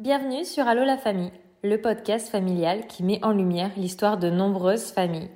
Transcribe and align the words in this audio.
Bienvenue 0.00 0.46
sur 0.46 0.66
Allo 0.66 0.82
la 0.82 0.96
famille, 0.96 1.30
le 1.62 1.78
podcast 1.78 2.30
familial 2.30 2.86
qui 2.86 3.02
met 3.02 3.22
en 3.22 3.32
lumière 3.32 3.70
l'histoire 3.76 4.16
de 4.16 4.30
nombreuses 4.30 4.92
familles. 4.92 5.28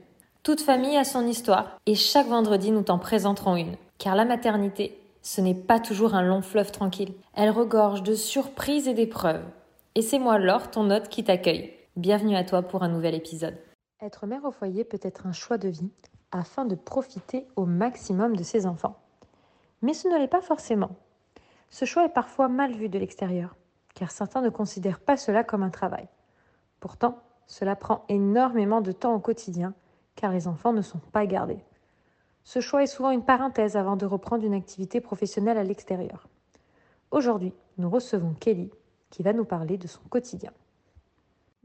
Toute 0.42 0.62
famille 0.62 0.96
a 0.96 1.04
son 1.04 1.26
histoire 1.26 1.78
et 1.84 1.94
chaque 1.94 2.28
vendredi 2.28 2.70
nous 2.70 2.80
t'en 2.80 2.98
présenterons 2.98 3.56
une. 3.56 3.76
Car 3.98 4.14
la 4.16 4.24
maternité, 4.24 4.98
ce 5.20 5.42
n'est 5.42 5.54
pas 5.54 5.80
toujours 5.80 6.14
un 6.14 6.22
long 6.22 6.40
fleuve 6.40 6.72
tranquille. 6.72 7.12
Elle 7.34 7.50
regorge 7.50 8.02
de 8.02 8.14
surprises 8.14 8.88
et 8.88 8.94
d'épreuves. 8.94 9.44
Et 9.96 10.00
c'est 10.00 10.18
moi 10.18 10.38
Laure, 10.38 10.70
ton 10.70 10.90
hôte, 10.90 11.10
qui 11.10 11.24
t'accueille. 11.24 11.74
Bienvenue 11.96 12.34
à 12.34 12.42
toi 12.44 12.62
pour 12.62 12.82
un 12.82 12.88
nouvel 12.88 13.14
épisode. 13.14 13.58
Être 14.00 14.26
mère 14.26 14.46
au 14.46 14.50
foyer 14.50 14.84
peut 14.84 15.00
être 15.02 15.26
un 15.26 15.32
choix 15.32 15.58
de 15.58 15.68
vie 15.68 15.90
afin 16.32 16.64
de 16.64 16.74
profiter 16.74 17.46
au 17.56 17.66
maximum 17.66 18.34
de 18.34 18.42
ses 18.42 18.64
enfants. 18.64 18.96
Mais 19.82 19.92
ce 19.92 20.08
ne 20.08 20.16
l'est 20.16 20.26
pas 20.26 20.40
forcément. 20.40 20.96
Ce 21.68 21.84
choix 21.84 22.06
est 22.06 22.14
parfois 22.14 22.48
mal 22.48 22.72
vu 22.72 22.88
de 22.88 22.98
l'extérieur, 22.98 23.56
car 23.94 24.10
certains 24.10 24.42
ne 24.42 24.50
considèrent 24.50 25.00
pas 25.00 25.16
cela 25.16 25.44
comme 25.44 25.62
un 25.62 25.70
travail. 25.70 26.08
Pourtant, 26.80 27.22
cela 27.46 27.76
prend 27.76 28.04
énormément 28.08 28.80
de 28.80 28.92
temps 28.92 29.14
au 29.14 29.20
quotidien, 29.20 29.74
car 30.16 30.32
les 30.32 30.48
enfants 30.48 30.72
ne 30.72 30.82
sont 30.82 30.98
pas 30.98 31.26
gardés. 31.26 31.64
Ce 32.42 32.60
choix 32.60 32.82
est 32.82 32.86
souvent 32.88 33.10
une 33.10 33.24
parenthèse 33.24 33.76
avant 33.76 33.96
de 33.96 34.06
reprendre 34.06 34.44
une 34.44 34.54
activité 34.54 35.00
professionnelle 35.00 35.58
à 35.58 35.64
l'extérieur. 35.64 36.28
Aujourd'hui, 37.10 37.54
nous 37.78 37.88
recevons 37.88 38.34
Kelly, 38.34 38.70
qui 39.10 39.22
va 39.22 39.32
nous 39.32 39.44
parler 39.44 39.78
de 39.78 39.86
son 39.86 40.02
quotidien. 40.10 40.52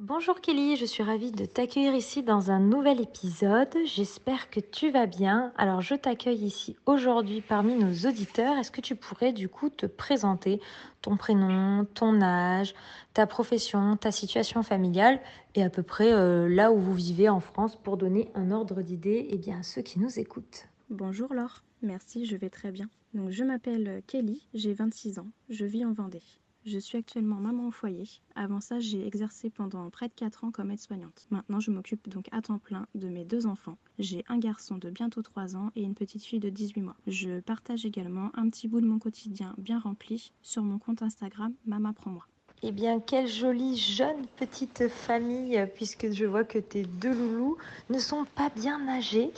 Bonjour 0.02 0.40
Kelly, 0.40 0.78
je 0.78 0.86
suis 0.86 1.04
ravie 1.04 1.34
de 1.34 1.44
t'accueillir 1.44 1.94
ici 1.94 2.24
dans 2.24 2.52
un 2.52 2.60
nouvel 2.62 3.02
épisode. 3.02 3.68
J'espère 3.84 4.50
que 4.50 4.62
tu 4.62 4.92
vas 4.92 5.08
bien. 5.08 5.52
Alors 5.58 5.82
je 5.82 5.94
t'accueille 5.94 6.46
ici 6.46 6.78
aujourd'hui 6.86 7.42
parmi 7.42 7.76
nos 7.76 8.08
auditeurs. 8.08 8.58
Est-ce 8.58 8.72
que 8.72 8.80
tu 8.80 8.96
pourrais 8.96 9.34
du 9.34 9.50
coup 9.50 9.70
te 9.70 9.86
présenter 9.86 10.62
ton 11.02 11.18
prénom, 11.18 11.84
ton 11.84 12.22
âge, 12.22 12.76
ta 13.14 13.28
profession, 13.28 13.98
ta 13.98 14.12
situation 14.14 14.64
familiale 14.64 15.20
et 15.54 15.64
à 15.64 15.70
peu 15.70 15.84
près 15.84 16.14
euh, 16.14 16.48
là 16.48 16.72
où 16.72 16.80
vous 16.80 16.96
vivez 16.96 17.28
en 17.28 17.42
France 17.42 17.76
pour 17.76 17.98
donner 17.98 18.32
un 18.36 18.52
ordre 18.52 18.82
d'idée 18.82 19.28
eh 19.30 19.38
bien, 19.38 19.60
à 19.60 19.64
ceux 19.64 19.82
qui 19.82 20.00
nous 20.00 20.18
écoutent? 20.18 20.70
Bonjour 20.90 21.34
Laure, 21.34 21.66
merci, 21.82 22.26
je 22.26 22.38
vais 22.38 22.50
très 22.50 22.72
bien. 22.72 22.90
Donc 23.14 23.32
je 23.32 23.44
m'appelle 23.44 24.02
Kelly, 24.08 24.48
j'ai 24.54 24.74
26 24.74 25.20
ans, 25.20 25.28
je 25.50 25.66
vis 25.66 25.84
en 25.84 25.92
Vendée. 25.92 26.24
Je 26.66 26.78
suis 26.78 26.98
actuellement 26.98 27.38
maman 27.38 27.68
au 27.68 27.72
foyer. 27.72 28.08
Avant 28.36 28.60
ça, 28.60 28.80
j'ai 28.80 29.08
exercé 29.08 29.50
pendant 29.50 29.90
près 29.90 30.10
de 30.10 30.14
4 30.14 30.44
ans 30.44 30.52
comme 30.52 30.72
aide-soignante. 30.72 31.26
Maintenant, 31.32 31.60
je 31.60 31.72
m'occupe 31.72 32.10
donc 32.10 32.28
à 32.32 32.42
temps 32.42 32.60
plein 32.60 32.86
de 32.96 33.08
mes 33.08 33.24
deux 33.24 33.46
enfants. 33.46 33.78
J'ai 33.98 34.26
un 34.28 34.38
garçon 34.38 34.78
de 34.78 34.90
bientôt 34.90 35.22
3 35.22 35.56
ans 35.56 35.72
et 35.76 35.84
une 35.84 35.96
petite 35.96 36.26
fille 36.26 36.40
de 36.40 36.50
18 36.50 36.82
mois. 36.82 36.98
Je 37.08 37.40
partage 37.40 37.86
également 37.86 38.30
un 38.34 38.50
petit 38.50 38.68
bout 38.68 38.82
de 38.82 38.88
mon 38.88 39.00
quotidien 39.00 39.56
bien 39.58 39.80
rempli 39.80 40.32
sur 40.42 40.64
mon 40.64 40.80
compte 40.80 41.02
Instagram 41.02 41.54
Mama 41.66 41.94
Prends 41.94 42.12
moi. 42.12 42.28
Eh 42.62 42.72
bien, 42.74 43.00
quelle 43.00 43.28
jolie 43.28 43.78
jeune 43.78 44.28
petite 44.36 44.90
famille, 44.90 45.66
puisque 45.76 46.12
je 46.12 46.26
vois 46.26 46.44
que 46.44 46.60
tes 46.60 46.84
deux 46.84 47.14
loulous 47.14 47.58
ne 47.90 48.00
sont 48.00 48.26
pas 48.36 48.50
bien 48.54 48.86
âgés. 48.90 49.32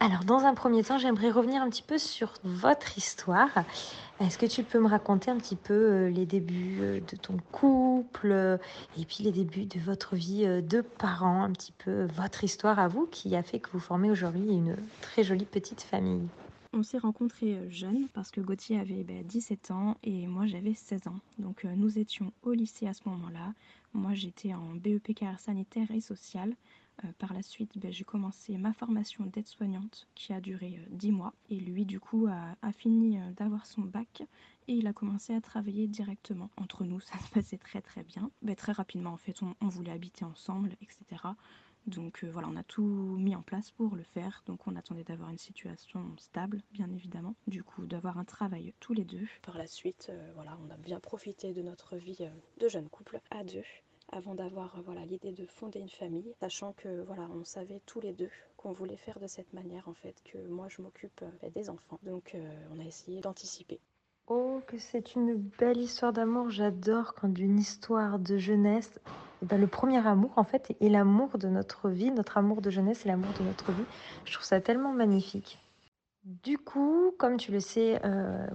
Alors, 0.00 0.24
dans 0.24 0.38
un 0.46 0.54
premier 0.54 0.82
temps, 0.82 0.96
j'aimerais 0.96 1.30
revenir 1.30 1.60
un 1.60 1.68
petit 1.68 1.82
peu 1.82 1.98
sur 1.98 2.32
votre 2.44 2.96
histoire. 2.96 3.50
Est-ce 4.20 4.38
que 4.38 4.46
tu 4.46 4.64
peux 4.64 4.78
me 4.78 4.88
raconter 4.88 5.30
un 5.30 5.36
petit 5.36 5.54
peu 5.56 5.74
euh, 5.74 6.08
les 6.08 6.24
débuts 6.24 6.78
euh, 6.80 7.00
de 7.00 7.16
ton 7.16 7.36
couple 7.50 8.30
euh, 8.30 8.56
et 8.96 9.04
puis 9.04 9.22
les 9.22 9.32
débuts 9.32 9.66
de 9.66 9.78
votre 9.78 10.16
vie 10.16 10.46
de 10.46 10.80
parents, 10.80 11.42
un 11.42 11.52
petit 11.52 11.72
peu 11.72 12.06
votre 12.16 12.42
histoire 12.42 12.78
à 12.78 12.88
vous 12.88 13.06
qui 13.06 13.36
a 13.36 13.42
fait 13.42 13.60
que 13.60 13.68
vous 13.72 13.80
formez 13.80 14.10
aujourd'hui 14.10 14.48
une 14.48 14.76
très 15.02 15.24
jolie 15.24 15.44
petite 15.44 15.82
famille? 15.82 16.26
On 16.72 16.82
s'est 16.82 16.98
rencontrés 16.98 17.70
jeunes 17.70 18.08
parce 18.14 18.30
que 18.30 18.40
Gauthier 18.40 18.78
avait 18.78 19.04
17 19.24 19.66
ben, 19.68 19.74
ans 19.74 19.96
et 20.02 20.26
moi 20.26 20.46
j'avais 20.46 20.74
16 20.74 21.08
ans. 21.08 21.20
Donc 21.38 21.64
nous 21.64 21.98
étions 21.98 22.32
au 22.42 22.52
lycée 22.52 22.86
à 22.86 22.94
ce 22.94 23.08
moment-là. 23.08 23.54
Moi 23.92 24.14
j'étais 24.14 24.54
en 24.54 24.74
BEP 24.74 25.12
sanitaire 25.38 25.90
et 25.90 26.00
sociale. 26.00 26.54
Euh, 27.04 27.08
par 27.18 27.32
la 27.32 27.42
suite, 27.42 27.78
ben, 27.78 27.92
j'ai 27.92 28.04
commencé 28.04 28.56
ma 28.58 28.72
formation 28.72 29.24
d'aide-soignante 29.24 30.06
qui 30.14 30.32
a 30.32 30.40
duré 30.40 30.78
10 30.90 31.08
euh, 31.08 31.12
mois. 31.12 31.34
Et 31.50 31.58
lui, 31.58 31.84
du 31.84 31.98
coup, 31.98 32.26
a, 32.26 32.72
fini 32.72 33.18
euh, 33.18 33.32
d'avoir 33.32 33.66
son 33.66 33.82
bac 33.82 34.22
et 34.68 34.74
il 34.74 34.86
a 34.86 34.92
commencé 34.92 35.34
à 35.34 35.40
travailler 35.40 35.88
directement. 35.88 36.50
Entre 36.56 36.84
nous, 36.84 37.00
ça 37.00 37.18
se 37.18 37.30
passait 37.30 37.58
très 37.58 37.80
très 37.80 38.02
bien. 38.02 38.30
Ben, 38.42 38.54
très 38.54 38.72
rapidement, 38.72 39.10
en 39.10 39.16
fait, 39.16 39.40
on, 39.42 39.68
voulait 39.68 39.92
habiter 39.92 40.24
ensemble, 40.24 40.76
etc. 40.82 41.22
Donc 41.86 42.24
voilà, 42.24 42.48
on 42.48 42.56
a 42.56 42.62
tout 42.62 42.82
mis 42.82 43.34
en 43.34 43.42
place 43.42 43.70
pour 43.72 43.96
le 43.96 44.02
faire. 44.02 44.42
Donc 44.46 44.66
on 44.66 44.76
attendait 44.76 45.04
d'avoir 45.04 45.30
une 45.30 45.38
situation 45.38 46.14
stable, 46.18 46.62
bien 46.72 46.90
évidemment. 46.90 47.34
Du 47.46 47.62
coup, 47.62 47.86
d'avoir 47.86 48.18
un 48.18 48.24
travail 48.24 48.72
tous 48.80 48.92
les 48.92 49.04
deux. 49.04 49.26
Par 49.42 49.58
la 49.58 49.66
suite, 49.66 50.12
voilà, 50.34 50.58
on 50.66 50.70
a 50.70 50.76
bien 50.76 51.00
profité 51.00 51.52
de 51.52 51.62
notre 51.62 51.96
vie 51.96 52.18
de 52.58 52.68
jeune 52.68 52.88
couple 52.88 53.20
à 53.30 53.44
deux 53.44 53.64
avant 54.12 54.34
d'avoir 54.34 54.76
euh, 54.76 54.82
voilà 54.84 55.04
l'idée 55.04 55.32
de 55.32 55.46
fonder 55.46 55.80
une 55.80 55.88
famille, 55.88 56.32
sachant 56.40 56.72
que 56.74 57.02
voilà 57.04 57.28
on 57.34 57.44
savait 57.44 57.80
tous 57.86 58.00
les 58.00 58.12
deux 58.12 58.30
qu'on 58.56 58.72
voulait 58.72 58.96
faire 58.96 59.18
de 59.18 59.26
cette 59.26 59.52
manière 59.52 59.88
en 59.88 59.94
fait, 59.94 60.14
que 60.24 60.38
moi 60.48 60.68
je 60.68 60.82
m'occupe 60.82 61.22
euh, 61.22 61.50
des 61.50 61.68
enfants. 61.70 61.98
Donc 62.02 62.34
euh, 62.34 62.38
on 62.74 62.78
a 62.78 62.84
essayé 62.84 63.20
d'anticiper. 63.20 63.80
Oh, 64.28 64.60
que 64.66 64.78
c'est 64.78 65.16
une 65.16 65.34
belle 65.34 65.78
histoire 65.78 66.12
d'amour. 66.12 66.50
J'adore 66.50 67.14
quand 67.14 67.28
d'une 67.28 67.58
histoire 67.58 68.18
de 68.18 68.38
jeunesse, 68.38 69.00
ben, 69.42 69.60
le 69.60 69.66
premier 69.66 70.06
amour 70.06 70.32
en 70.36 70.44
fait 70.44 70.74
est 70.80 70.88
l'amour 70.88 71.38
de 71.38 71.48
notre 71.48 71.88
vie, 71.88 72.10
notre 72.10 72.38
amour 72.38 72.62
de 72.62 72.70
jeunesse 72.70 73.04
et 73.04 73.08
l'amour 73.08 73.32
de 73.38 73.44
notre 73.44 73.72
vie. 73.72 73.86
Je 74.24 74.32
trouve 74.32 74.44
ça 74.46 74.60
tellement 74.60 74.92
magnifique. 74.92 75.58
Du 76.24 76.56
coup, 76.58 77.12
comme 77.18 77.36
tu 77.36 77.50
le 77.50 77.58
sais, 77.58 78.00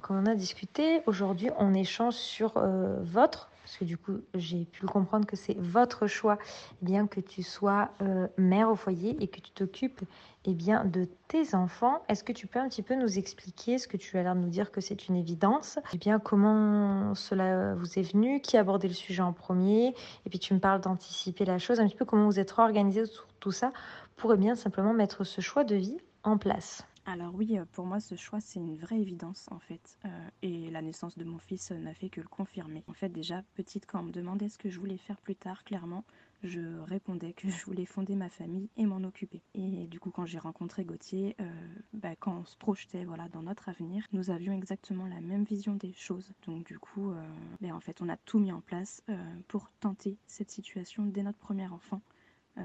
comme 0.02 0.18
on 0.18 0.25
a 0.25 0.36
discuté, 0.36 1.02
aujourd'hui 1.06 1.50
on 1.59 1.74
échange 1.74 2.14
sur 2.16 2.53
votre 3.02 3.50
parce 3.67 3.75
que 3.75 3.83
du 3.83 3.97
coup 3.97 4.22
j'ai 4.33 4.63
pu 4.63 4.85
comprendre 4.85 5.25
que 5.25 5.35
c'est 5.35 5.57
votre 5.59 6.07
choix, 6.07 6.38
eh 6.81 6.85
bien 6.85 7.05
que 7.05 7.19
tu 7.19 7.44
sois 7.44 7.89
euh, 8.01 8.29
mère 8.38 8.69
au 8.69 8.78
foyer 8.78 9.17
et 9.19 9.28
que 9.28 9.41
tu 9.41 9.51
t'occupes 9.51 10.05
eh 10.45 10.53
de 10.53 11.09
tes 11.28 11.53
enfants. 11.53 12.01
Est-ce 12.07 12.23
que 12.23 12.31
tu 12.31 12.47
peux 12.47 12.59
un 12.59 12.69
petit 12.69 12.81
peu 12.81 12.95
nous 12.95 13.17
expliquer 13.17 13.77
ce 13.77 13.89
que 13.89 13.97
tu 13.97 14.17
as 14.17 14.23
l'air 14.23 14.35
de 14.35 14.39
nous 14.39 14.47
dire 14.47 14.72
que 14.72 14.79
c'est 14.79 15.09
une 15.09 15.17
évidence? 15.17 15.79
Eh 15.94 15.97
bien 15.97 16.17
comment 16.17 17.13
cela 17.13 17.75
vous 17.75 18.00
est 18.00 18.13
venu? 18.13 18.39
Qui 18.39 18.56
a 18.56 18.61
abordé 18.61 18.88
le 18.88 18.94
sujet 18.94 19.22
en 19.22 19.33
premier? 19.33 19.94
Et 20.25 20.29
puis 20.29 20.39
tu 20.39 20.53
me 20.53 20.59
parles 20.59 20.79
d'anticiper 20.79 21.44
la 21.44 21.57
chose, 21.57 21.81
un 21.81 21.88
petit 21.88 21.97
peu 21.97 22.06
comment 22.06 22.27
vous 22.27 22.39
êtes 22.39 22.57
organisé 22.57 23.06
sur 23.06 23.27
tout 23.41 23.51
ça 23.51 23.73
pour 24.16 24.33
eh 24.33 24.38
bien 24.38 24.56
simplement 24.56 24.94
mettre 24.94 25.25
ce 25.25 25.41
choix 25.41 25.66
de 25.66 25.75
vie 25.75 25.97
en 26.23 26.38
place. 26.38 26.87
Alors 27.09 27.34
oui, 27.34 27.57
euh, 27.57 27.63
pour 27.72 27.85
moi, 27.85 28.01
ce 28.01 28.16
choix, 28.16 28.41
c'est 28.41 28.59
une 28.59 28.75
vraie 28.75 29.00
évidence 29.00 29.47
en 29.50 29.59
fait. 29.59 29.97
Euh, 30.03 30.29
et 30.41 30.69
la 30.69 30.81
naissance 30.81 31.18
de 31.18 31.23
mon 31.23 31.38
fils 31.38 31.72
n'a 31.72 31.94
fait 31.94 32.09
que 32.09 32.19
le 32.19 32.28
confirmer. 32.28 32.84
En 32.88 32.94
fait, 32.94 33.07
déjà, 33.07 33.44
petite, 33.56 33.85
quand 33.85 34.01
on 34.01 34.03
me 34.03 34.12
demandait 34.12 34.50
ce 34.50 34.57
que 34.57 34.69
je 34.69 34.78
voulais 34.78 34.97
faire 34.97 35.16
plus 35.22 35.38
tard, 35.38 35.63
clairement, 35.63 36.03
je 36.44 36.59
répondais 36.81 37.31
que 37.31 37.47
je 37.50 37.63
voulais 37.63 37.85
fonder 37.85 38.16
ma 38.16 38.28
famille 38.28 38.69
et 38.75 38.85
m'en 38.85 39.01
occuper. 39.06 39.41
Et 39.53 39.88
du 39.88 40.01
coup, 40.01 40.12
quand 40.12 40.25
j'ai 40.25 40.38
rencontré 40.38 40.84
Gauthier, 40.84 41.38
euh, 41.40 41.50
bah, 41.94 42.18
quand 42.19 42.40
on 42.40 42.44
se 42.44 42.57
projetait 42.57 43.06
voilà, 43.06 43.29
dans 43.29 43.44
notre 43.44 43.69
avenir, 43.69 44.06
nous 44.12 44.29
avions 44.29 44.51
exactement 44.51 45.07
la 45.07 45.22
même 45.22 45.45
vision 45.45 45.75
des 45.75 45.94
choses. 45.94 46.34
Donc 46.45 46.66
du 46.66 46.78
coup, 46.78 47.13
bah, 47.62 47.69
en 47.74 47.79
fait, 47.79 48.01
on 48.01 48.09
a 48.09 48.18
tout 48.18 48.39
mis 48.39 48.51
en 48.51 48.59
place 48.59 49.01
pour 49.47 49.72
tenter 49.79 50.18
cette 50.28 50.51
situation 50.51 51.06
dès 51.06 51.24
notre 51.24 51.39
premier 51.39 51.68
enfant, 51.68 52.01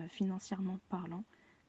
financièrement 0.09 0.80
parlant. 0.88 1.22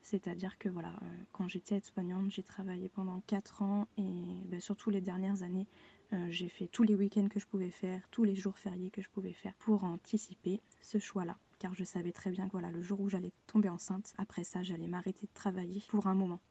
C'est-à-dire 0.03 0.57
que 0.57 0.69
voilà, 0.69 0.89
euh, 0.89 1.23
quand 1.31 1.47
j'étais 1.47 1.77
aide-soignante, 1.77 2.29
j'ai 2.29 2.43
travaillé 2.43 2.89
pendant 2.89 3.21
4 3.21 3.61
ans 3.61 3.87
et 3.97 4.41
ben, 4.45 4.59
surtout 4.59 4.89
les 4.89 5.01
dernières 5.01 5.43
années, 5.43 5.65
euh, 6.11 6.27
j'ai 6.29 6.49
fait 6.49 6.67
tous 6.67 6.83
les 6.83 6.93
week-ends 6.93 7.29
que 7.29 7.39
je 7.39 7.47
pouvais 7.47 7.71
faire, 7.71 8.01
tous 8.11 8.25
les 8.25 8.35
jours 8.35 8.57
fériés 8.57 8.91
que 8.91 9.01
je 9.01 9.09
pouvais 9.09 9.33
faire 9.33 9.53
pour 9.55 9.83
anticiper 9.85 10.61
ce 10.81 10.99
choix-là. 10.99 11.37
Car 11.57 11.73
je 11.73 11.85
savais 11.85 12.11
très 12.11 12.31
bien 12.31 12.47
que 12.47 12.51
voilà, 12.51 12.69
le 12.69 12.81
jour 12.81 12.99
où 12.99 13.09
j'allais 13.09 13.31
tomber 13.47 13.69
enceinte, 13.69 14.13
après 14.17 14.43
ça, 14.43 14.61
j'allais 14.61 14.87
m'arrêter 14.87 15.25
de 15.25 15.33
travailler 15.33 15.81
pour 15.87 16.07
un 16.07 16.15
moment. 16.15 16.41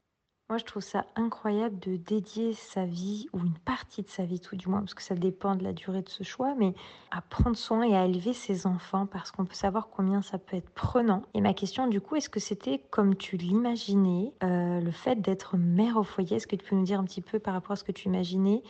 Moi, 0.53 0.59
je 0.59 0.67
trouve 0.67 0.83
ça 0.83 1.07
incroyable 1.17 1.79
de 1.79 1.97
dédier 1.97 2.53
sa 2.53 2.85
vie, 2.85 3.27
ou 3.33 3.39
une 3.39 3.57
partie 3.65 4.03
de 4.03 4.11
sa 4.11 4.27
vie 4.27 4.39
tout 4.39 4.55
du 4.55 4.69
moins, 4.69 4.81
parce 4.81 4.93
que 4.93 5.03
ça 5.03 5.15
dépend 5.15 5.55
de 5.55 5.65
la 5.65 5.73
durée 5.73 6.03
de 6.03 6.11
ce 6.11 6.25
choix, 6.25 6.55
mais 6.59 6.75
à 7.11 7.23
prendre 7.23 7.57
soin 7.57 7.85
et 7.85 7.97
à 7.97 8.05
élever 8.05 8.35
ses 8.35 8.67
enfants, 8.67 9.07
parce 9.07 9.31
qu'on 9.31 9.47
peut 9.47 9.55
savoir 9.55 9.89
combien 9.89 10.21
ça 10.21 10.37
peut 10.37 10.59
être 10.59 10.69
prenant. 10.69 11.23
Et 11.33 11.41
ma 11.41 11.55
question, 11.55 11.87
du 11.87 12.03
coup, 12.03 12.17
est-ce 12.17 12.29
que 12.29 12.39
c'était 12.39 12.81
comme 12.91 13.17
tu 13.17 13.39
l'imaginais, 13.39 14.35
euh, 14.45 14.83
le 14.83 14.91
fait 14.91 15.23
d'être 15.23 15.57
mère 15.57 15.97
au 15.97 16.03
foyer? 16.03 16.37
Est-ce 16.37 16.47
que 16.47 16.57
tu 16.57 16.69
peux 16.69 16.77
nous 16.77 16.85
dire 16.85 17.01
un 17.01 17.05
petit 17.05 17.23
peu 17.23 17.39
par 17.39 17.55
rapport 17.55 17.73
à 17.73 17.77
ce 17.77 17.85
que 17.85 17.93
tu 17.93 18.09
imaginais? 18.09 18.63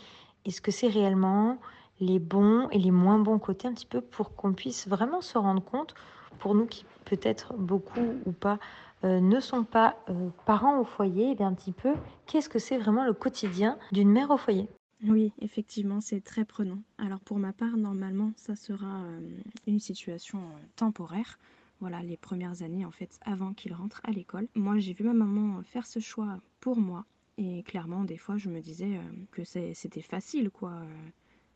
Est-ce 0.45 0.61
que 0.61 0.71
c'est 0.71 0.87
réellement 0.87 1.59
les 1.99 2.21
bons 2.21 2.69
et 2.71 2.79
les 2.79 2.93
moins 2.93 3.19
bons 3.19 3.41
côtés, 3.41 3.67
un 3.67 3.75
petit 3.75 3.87
peu, 3.87 4.01
pour 4.01 4.37
qu'on 4.37 4.53
puisse 4.53 4.87
vraiment 4.87 5.21
se 5.21 5.37
rendre 5.37 5.65
compte, 5.65 5.95
pour 6.39 6.55
nous 6.55 6.67
qui 6.67 6.85
peut-être 7.05 7.55
beaucoup 7.55 8.01
ou 8.27 8.33
pas 8.33 8.59
euh, 9.05 9.21
ne 9.21 9.41
sont 9.41 9.65
pas 9.65 9.97
euh, 10.09 10.29
parents 10.47 10.79
au 10.79 10.85
foyer, 10.85 11.33
et 11.33 11.35
bien 11.35 11.49
un 11.49 11.55
petit 11.55 11.73
peu, 11.73 11.95
qu'est-ce 12.27 12.49
que 12.49 12.59
c'est 12.61 12.79
vraiment 12.79 13.05
le 13.05 13.13
quotidien 13.13 13.79
d'une 13.91 14.11
mère 14.11 14.31
au 14.31 14.37
foyer? 14.37 14.69
Oui, 15.05 15.33
effectivement, 15.41 16.01
c'est 16.01 16.21
très 16.21 16.45
prenant. 16.45 16.79
Alors 16.99 17.19
pour 17.19 17.39
ma 17.39 17.53
part, 17.53 17.77
normalement, 17.77 18.33
ça 18.37 18.55
sera 18.55 19.03
euh, 19.03 19.21
une 19.67 19.81
situation 19.81 20.41
temporaire. 20.77 21.39
Voilà, 21.81 22.01
les 22.01 22.17
premières 22.17 22.63
années, 22.63 22.85
en 22.85 22.93
fait, 22.93 23.19
avant 23.23 23.55
qu'il 23.55 23.75
rentre 23.75 24.01
à 24.05 24.13
l'école. 24.13 24.47
Moi, 24.55 24.79
j'ai 24.79 24.93
vu 24.93 25.03
ma 25.03 25.15
maman 25.15 25.61
faire 25.65 25.87
ce 25.87 25.99
choix 25.99 26.39
pour 26.61 26.79
moi. 26.79 27.05
Et 27.39 27.65
clairement, 27.65 28.05
des 28.05 28.19
fois, 28.19 28.37
je 28.37 28.49
me 28.49 28.61
disais 28.61 29.01
que 29.33 29.43
c'était 29.43 30.03
facile, 30.03 30.51
quoi 30.51 30.75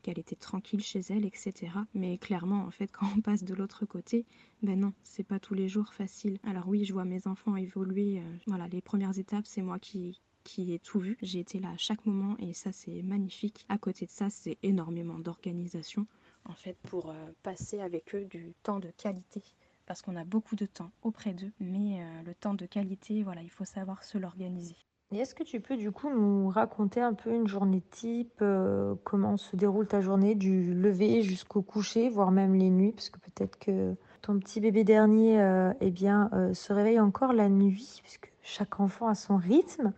qu'elle 0.07 0.19
était 0.21 0.37
tranquille 0.37 0.83
chez 0.83 1.01
elle, 1.11 1.25
etc. 1.25 1.73
Mais 1.93 2.17
clairement, 2.17 2.63
en 2.63 2.71
fait, 2.71 2.87
quand 2.93 3.09
on 3.17 3.21
passe 3.21 3.43
de 3.43 3.55
l'autre 3.55 3.87
côté, 3.87 4.25
ben 4.63 4.79
non, 4.79 4.93
c'est 5.03 5.25
pas 5.25 5.41
tous 5.41 5.55
les 5.55 5.69
jours 5.69 5.93
facile. 5.93 6.39
Alors 6.45 6.69
oui, 6.69 6.85
je 6.85 6.93
vois 6.93 7.05
mes 7.05 7.27
enfants 7.27 7.57
évoluer. 7.57 8.21
Euh, 8.21 8.37
voilà, 8.47 8.69
les 8.69 8.81
premières 8.81 9.19
étapes, 9.19 9.47
c'est 9.47 9.63
moi 9.63 9.79
qui 9.79 10.21
qui 10.45 10.73
ai 10.73 10.79
tout 10.79 11.01
vu. 11.01 11.19
J'ai 11.23 11.41
été 11.41 11.59
là 11.59 11.71
à 11.71 11.77
chaque 11.77 12.07
moment 12.07 12.37
et 12.39 12.53
ça 12.53 12.71
c'est 12.71 13.03
magnifique. 13.03 13.67
À 13.69 13.79
côté 13.79 14.07
de 14.07 14.13
ça, 14.13 14.31
c'est 14.31 14.59
énormément 14.63 15.19
d'organisation 15.19 16.07
en 16.45 16.55
fait 16.55 16.77
pour 16.85 17.11
euh, 17.11 17.15
passer 17.43 17.81
avec 17.81 18.15
eux 18.15 18.27
du 18.27 18.55
temps 18.63 18.79
de 18.79 18.93
qualité 18.97 19.43
parce 19.87 20.03
qu'on 20.03 20.15
a 20.15 20.25
beaucoup 20.25 20.55
de 20.55 20.67
temps 20.67 20.93
auprès 21.03 21.35
d'eux, 21.35 21.53
mais 21.59 22.01
euh, 22.01 22.23
le 22.23 22.35
temps 22.35 22.55
de 22.55 22.67
qualité, 22.67 23.25
voilà, 23.25 23.43
il 23.43 23.51
faut 23.51 23.65
savoir 23.65 24.05
se 24.05 24.19
l'organiser. 24.19 24.77
Est-ce 25.15 25.37
que 25.37 25.45
tu 25.45 25.61
peux 25.61 25.77
du 25.77 25.93
coup 25.93 26.11
nous 26.11 26.49
raconter 26.49 27.01
un 27.01 27.15
peu 27.15 27.31
une 27.31 27.47
journée 27.47 27.81
type, 27.91 28.41
euh, 28.43 28.97
comment 29.05 29.37
se 29.37 29.55
déroule 29.55 29.87
ta 29.87 30.01
journée 30.01 30.35
du 30.35 30.75
lever 30.75 31.23
jusqu'au 31.23 31.63
coucher, 31.63 32.09
voire 32.09 32.33
même 32.33 32.57
les 32.57 32.71
nuits, 32.71 32.91
parce 32.91 33.11
que 33.11 33.21
peut-être 33.21 33.57
que 33.57 33.95
ton 34.21 34.37
petit 34.41 34.61
bébé 34.61 34.83
dernier 34.83 35.41
euh, 35.41 35.73
eh 35.81 35.93
bien, 35.93 36.29
euh, 36.33 36.53
se 36.55 36.73
réveille 36.73 36.99
encore 36.99 37.33
la 37.33 37.49
nuit, 37.49 38.01
puisque 38.03 38.33
chaque 38.43 38.81
enfant 38.81 39.07
a 39.07 39.15
son 39.15 39.37
rythme. 39.37 39.93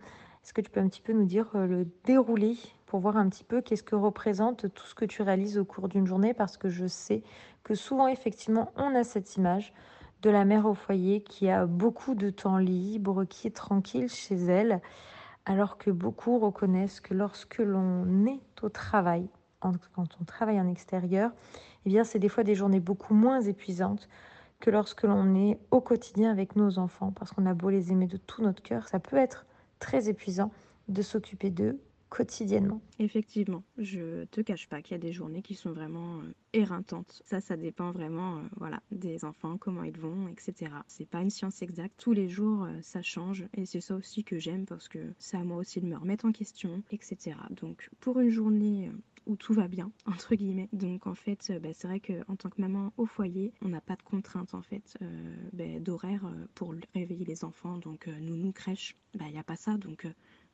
Est-ce 0.45 0.53
que 0.53 0.61
tu 0.61 0.71
peux 0.71 0.81
un 0.81 0.89
petit 0.89 1.01
peu 1.01 1.15
nous 1.15 1.25
dire 1.25 1.49
le 1.55 1.87
déroulé 2.05 2.59
pour 2.85 3.01
voir 3.01 3.17
un 3.17 3.31
petit 3.31 3.45
peu 3.45 3.63
qu'est-ce 3.63 3.83
que 3.83 3.97
représente 3.97 4.73
tout 4.75 4.87
ce 4.87 4.95
que 4.95 5.07
tu 5.07 5.23
réalises 5.23 5.57
au 5.57 5.65
cours 5.65 5.89
d'une 5.89 6.07
journée, 6.07 6.35
parce 6.35 6.59
que 6.59 6.69
je 6.69 6.87
sais 6.87 7.23
que 7.65 7.75
souvent 7.75 8.09
effectivement 8.09 8.73
on 8.77 8.95
a 8.95 9.05
cette 9.05 9.37
image 9.37 9.73
de 10.23 10.31
la 10.31 10.45
mère 10.45 10.67
au 10.67 10.75
foyer 10.75 11.23
qui 11.23 11.49
a 11.49 11.67
beaucoup 11.67 12.15
de 12.15 12.31
temps 12.31 12.59
libre, 12.59 13.25
qui 13.25 13.47
est 13.47 13.57
tranquille 13.57 14.09
chez 14.09 14.37
elle, 14.37 14.81
alors 15.47 15.79
que 15.79 15.91
beaucoup 15.91 16.39
reconnaissent 16.39 17.01
que 17.01 17.15
lorsque 17.15 17.59
l'on 17.59 18.27
est 18.27 18.41
au 18.63 18.69
travail, 18.69 19.29
quand 19.61 19.79
on 20.21 20.25
travaille 20.25 20.61
en 20.61 20.69
extérieur, 20.69 21.31
eh 21.87 21.89
bien 21.89 22.05
c'est 22.05 22.19
des 22.19 22.29
fois 22.29 22.45
des 22.45 22.55
journées 22.55 22.81
beaucoup 22.81 23.15
moins 23.15 23.41
épuisantes 23.41 24.09
que 24.61 24.71
lorsque 24.71 25.05
l'on 25.05 25.35
est 25.35 25.59
au 25.71 25.81
quotidien 25.81 26.31
avec 26.31 26.57
nos 26.57 26.79
enfants, 26.79 27.13
parce 27.13 27.33
qu'on 27.33 27.47
a 27.47 27.55
beau 27.55 27.71
les 27.71 27.93
aimer 27.93 28.07
de 28.07 28.17
tout 28.17 28.43
notre 28.43 28.63
cœur, 28.63 28.89
ça 28.89 28.99
peut 28.99 29.17
être 29.17 29.47
très 29.79 30.09
épuisant 30.09 30.51
de 30.89 31.03
s'occuper 31.03 31.51
d'eux 31.51 31.81
quotidiennement. 32.09 32.81
Effectivement, 32.99 33.63
je 33.77 34.25
te 34.27 34.41
cache 34.41 34.69
pas 34.69 34.83
qu'il 34.83 34.93
y 34.93 34.95
a 34.95 34.99
des 34.99 35.13
journées 35.13 35.43
qui 35.43 35.55
sont 35.55 35.73
vraiment 35.73 36.19
euh, 36.19 36.33
éreintantes. 36.53 37.23
Ça, 37.25 37.41
ça 37.41 37.57
dépend 37.57 37.93
vraiment, 37.93 38.39
euh, 38.39 38.43
voilà, 38.57 38.83
des 38.91 39.25
enfants, 39.25 39.57
comment 39.59 39.85
ils 39.85 39.97
vont, 39.97 40.29
etc. 40.29 40.73
C'est 40.87 41.09
pas 41.09 41.21
une 41.21 41.31
science 41.31 41.63
exacte. 41.63 41.95
Tous 41.99 42.13
les 42.13 42.29
jours, 42.29 42.65
euh, 42.65 42.73
ça 42.83 43.03
change 43.03 43.47
et 43.55 43.67
c'est 43.67 43.81
ça 43.81 43.95
aussi 43.95 44.25
que 44.25 44.39
j'aime 44.39 44.67
parce 44.67 44.89
que 44.89 44.99
à 45.33 45.45
moi 45.45 45.59
aussi 45.59 45.81
de 45.81 45.87
me 45.87 45.97
remettre 45.97 46.25
en 46.25 46.33
question, 46.33 46.83
etc. 46.91 47.37
Donc, 47.51 47.91
pour 48.01 48.19
une 48.19 48.31
journée 48.31 48.91
où 49.27 49.37
tout 49.37 49.53
va 49.53 49.69
bien, 49.69 49.93
entre 50.07 50.35
guillemets. 50.35 50.69
Donc 50.73 51.07
en 51.07 51.15
fait, 51.15 51.53
bah, 51.63 51.69
c'est 51.75 51.87
vrai 51.87 52.01
qu'en 52.01 52.35
tant 52.35 52.49
que 52.49 52.61
maman 52.61 52.93
au 52.97 53.07
foyer, 53.07 53.53
on 53.63 53.69
n'a 53.69 53.81
pas 53.81 53.95
de 53.95 54.03
contraintes 54.03 54.55
en 54.55 54.63
fait 54.63 54.97
bah, 55.53 55.79
d'horaire 55.81 56.25
pour 56.55 56.75
réveiller 56.95 57.27
les 57.27 57.45
enfants. 57.45 57.77
Donc 57.77 58.07
nous, 58.07 58.37
nous 58.37 58.53
crèche, 58.53 58.97
bah, 59.15 59.27
il 59.29 59.33
n'y 59.33 59.39
a 59.39 59.45
pas 59.45 59.57
ça. 59.57 59.77
Donc 59.77 60.07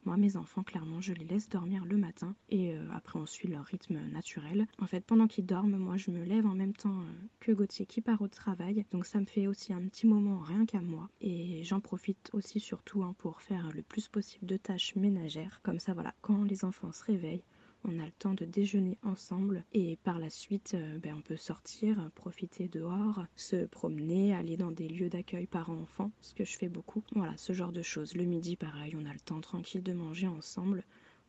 moi, 0.05 0.17
mes 0.17 0.37
enfants, 0.37 0.63
clairement, 0.63 1.01
je 1.01 1.13
les 1.13 1.25
laisse 1.25 1.49
dormir 1.49 1.85
le 1.85 1.97
matin 1.97 2.35
et 2.51 2.75
euh, 2.75 2.87
après 2.93 3.19
on 3.19 3.27
suit 3.27 3.49
leur 3.49 3.65
rythme 3.65 3.99
naturel. 4.11 4.67
En 4.79 4.87
fait, 4.87 5.01
pendant 5.01 5.27
qu'ils 5.27 5.47
dorment, 5.47 5.77
moi, 5.77 5.97
je 5.97 6.11
me 6.11 6.25
lève 6.25 6.47
en 6.47 6.55
même 6.55 6.75
temps 6.75 7.01
euh, 7.01 7.13
que 7.41 7.53
Gauthier 7.53 7.87
qui 7.87 8.01
part 8.01 8.23
au 8.23 8.29
travail. 8.29 8.85
Donc 8.93 9.07
ça 9.07 9.21
me 9.21 9.27
fait 9.27 9.47
aussi 9.47 9.73
un 9.73 9.83
petit 9.89 10.07
moment 10.07 10.39
rien 10.39 10.67
qu'à 10.67 10.81
moi 10.81 11.09
et 11.21 11.63
j'en 11.65 11.81
profite 11.81 12.31
aussi 12.33 12.61
surtout 12.61 13.03
hein, 13.03 13.15
pour 13.19 13.41
faire 13.41 13.71
le 13.73 13.83
plus 13.83 14.09
possible 14.09 14.47
de 14.47 14.57
tâches 14.57 14.95
ménagères. 14.97 15.61
Comme 15.63 15.81
ça, 15.81 15.95
voilà, 15.95 16.15
quand 16.21 16.45
les 16.45 16.65
enfants 16.65 16.93
se 16.93 17.05
réveillent, 17.05 17.45
on 17.85 17.99
a 17.99 18.05
le 18.05 18.13
temps 18.13 18.35
de 18.35 18.45
déjeuner 18.45 18.99
ensemble 19.03 19.65
et 19.73 19.97
par 20.05 20.19
la 20.19 20.31
suite 20.31 20.75
euh, 20.75 20.99
ben, 20.99 21.15
on 21.17 21.21
peut 21.21 21.37
sortir, 21.37 22.11
profiter 22.15 22.69
dehors, 22.69 23.25
se 23.37 23.67
promener, 23.67 24.35
aller 24.35 24.57
dans 24.57 24.71
des 24.71 24.89
lieux 24.89 25.11
d'accueil 25.11 25.47
parents-enfants, 25.47 26.11
ce 26.21 26.35
que 26.35 26.45
je 26.45 26.57
fais 26.57 26.69
beaucoup. 26.69 27.03
Voilà, 27.15 27.37
ce 27.37 27.53
genre 27.53 27.73
de 27.73 27.83
choses. 27.83 28.15
Le 28.15 28.25
midi 28.25 28.57
pareil, 28.57 28.97
on 28.97 29.07
a 29.07 29.13
le 29.13 29.21
temps 29.21 29.41
tranquille 29.41 29.83
de 29.83 29.93
manger 29.93 30.27
ensemble. 30.27 30.83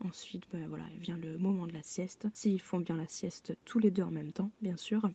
Ensuite, 0.04 0.44
ben, 0.52 0.68
voilà, 0.68 0.86
vient 1.00 1.18
le 1.18 1.38
moment 1.38 1.68
de 1.68 1.74
la 1.74 1.84
sieste. 1.84 2.28
S'ils 2.34 2.62
font 2.62 2.80
bien 2.80 2.98
la 2.98 3.08
sieste 3.08 3.56
tous 3.66 3.80
les 3.80 3.92
deux 3.92 4.04
en 4.04 4.12
même 4.12 4.32
temps, 4.32 4.52
bien 4.62 4.78
sûr. 4.78 5.10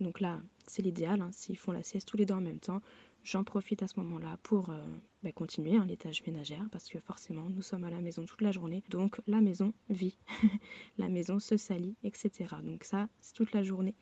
Donc 0.00 0.20
là, 0.20 0.40
c'est 0.66 0.82
l'idéal. 0.82 1.22
Hein. 1.22 1.30
S'ils 1.32 1.56
font 1.56 1.72
la 1.72 1.82
sieste 1.82 2.08
tous 2.08 2.16
les 2.16 2.26
deux 2.26 2.34
en 2.34 2.40
même 2.40 2.58
temps, 2.58 2.82
J'en 3.26 3.42
profite 3.42 3.82
à 3.82 3.88
ce 3.88 3.98
moment-là 3.98 4.38
pour 4.44 4.70
euh, 4.70 4.78
bah, 5.24 5.32
continuer 5.32 5.74
hein, 5.74 5.84
les 5.84 5.96
tâches 5.96 6.24
ménagères 6.24 6.64
parce 6.70 6.88
que 6.88 7.00
forcément 7.00 7.50
nous 7.50 7.60
sommes 7.60 7.82
à 7.82 7.90
la 7.90 8.00
maison 8.00 8.24
toute 8.24 8.40
la 8.40 8.52
journée. 8.52 8.84
Donc 8.88 9.20
la 9.26 9.40
maison 9.40 9.74
vit, 9.88 10.16
la 10.98 11.08
maison 11.08 11.40
se 11.40 11.56
salit, 11.56 11.96
etc. 12.04 12.30
Donc 12.62 12.84
ça, 12.84 13.08
c'est 13.18 13.34
toute 13.34 13.52
la 13.52 13.64
journée. 13.64 13.96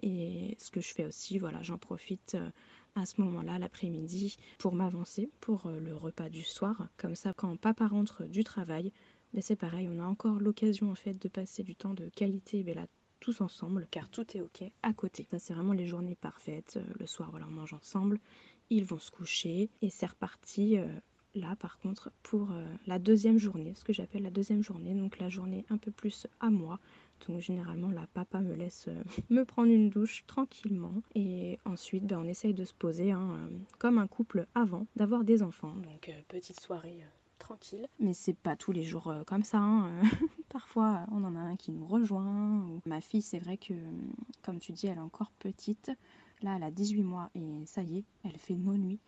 Et 0.00 0.56
ce 0.58 0.70
que 0.70 0.80
je 0.80 0.94
fais 0.94 1.04
aussi, 1.04 1.38
voilà, 1.38 1.62
j'en 1.62 1.76
profite 1.76 2.36
euh, 2.36 2.48
à 2.94 3.04
ce 3.04 3.20
moment-là, 3.20 3.58
l'après-midi, 3.58 4.38
pour 4.56 4.72
m'avancer 4.72 5.30
pour 5.40 5.66
euh, 5.66 5.78
le 5.78 5.94
repas 5.94 6.30
du 6.30 6.42
soir. 6.42 6.88
Comme 6.96 7.16
ça, 7.16 7.34
quand 7.34 7.54
papa 7.58 7.86
rentre 7.86 8.24
du 8.24 8.44
travail, 8.44 8.94
ben, 9.34 9.42
c'est 9.42 9.56
pareil, 9.56 9.90
on 9.92 9.98
a 9.98 10.06
encore 10.06 10.40
l'occasion 10.40 10.90
en 10.90 10.94
fait 10.94 11.20
de 11.20 11.28
passer 11.28 11.64
du 11.64 11.76
temps 11.76 11.92
de 11.92 12.08
qualité 12.08 12.62
ben, 12.62 12.76
là, 12.76 12.86
tous 13.20 13.42
ensemble, 13.42 13.86
car 13.90 14.08
tout 14.08 14.34
est 14.34 14.40
ok 14.40 14.64
à 14.82 14.94
côté. 14.94 15.26
Ça, 15.30 15.38
c'est 15.38 15.52
vraiment 15.52 15.74
les 15.74 15.86
journées 15.86 16.14
parfaites. 16.14 16.78
Le 16.98 17.06
soir, 17.06 17.30
voilà, 17.30 17.46
on 17.46 17.52
mange 17.52 17.74
ensemble 17.74 18.18
ils 18.70 18.84
vont 18.84 18.98
se 18.98 19.10
coucher 19.10 19.68
et 19.82 19.90
c'est 19.90 20.06
reparti 20.06 20.78
euh, 20.78 20.86
là 21.34 21.56
par 21.56 21.78
contre 21.78 22.10
pour 22.22 22.52
euh, 22.52 22.64
la 22.86 22.98
deuxième 22.98 23.38
journée, 23.38 23.74
ce 23.74 23.84
que 23.84 23.92
j'appelle 23.92 24.22
la 24.22 24.30
deuxième 24.30 24.62
journée, 24.62 24.94
donc 24.94 25.18
la 25.18 25.28
journée 25.28 25.66
un 25.68 25.76
peu 25.76 25.90
plus 25.90 26.26
à 26.40 26.50
moi. 26.50 26.78
Donc 27.28 27.40
généralement 27.40 27.90
la 27.90 28.06
papa 28.14 28.40
me 28.40 28.54
laisse 28.54 28.86
euh, 28.88 29.02
me 29.30 29.44
prendre 29.44 29.70
une 29.70 29.90
douche 29.90 30.24
tranquillement 30.26 31.02
et 31.14 31.58
ensuite 31.66 32.06
ben, 32.06 32.18
on 32.18 32.28
essaye 32.28 32.54
de 32.54 32.64
se 32.64 32.72
poser 32.72 33.10
hein, 33.10 33.38
comme 33.78 33.98
un 33.98 34.06
couple 34.06 34.46
avant 34.54 34.86
d'avoir 34.96 35.24
des 35.24 35.42
enfants. 35.42 35.74
Donc 35.74 36.10
petite 36.28 36.60
soirée 36.60 37.00
tranquille. 37.38 37.86
Mais 37.98 38.14
c'est 38.14 38.36
pas 38.36 38.54
tous 38.54 38.70
les 38.70 38.84
jours 38.84 39.12
comme 39.26 39.42
ça. 39.42 39.58
Hein. 39.58 39.90
Parfois 40.48 41.04
on 41.10 41.24
en 41.24 41.36
a 41.36 41.40
un 41.40 41.56
qui 41.56 41.72
nous 41.72 41.86
rejoint. 41.86 42.64
Ma 42.86 43.00
fille 43.00 43.22
c'est 43.22 43.38
vrai 43.38 43.58
que 43.58 43.74
comme 44.42 44.60
tu 44.60 44.72
dis 44.72 44.86
elle 44.86 44.98
est 44.98 45.00
encore 45.00 45.32
petite. 45.40 45.90
Là, 46.42 46.54
elle 46.56 46.62
a 46.62 46.70
18 46.70 47.02
mois 47.02 47.30
et 47.34 47.66
ça 47.66 47.82
y 47.82 47.98
est, 47.98 48.04
elle 48.24 48.38
fait 48.38 48.54
nos 48.54 48.74
nuits. 48.74 49.00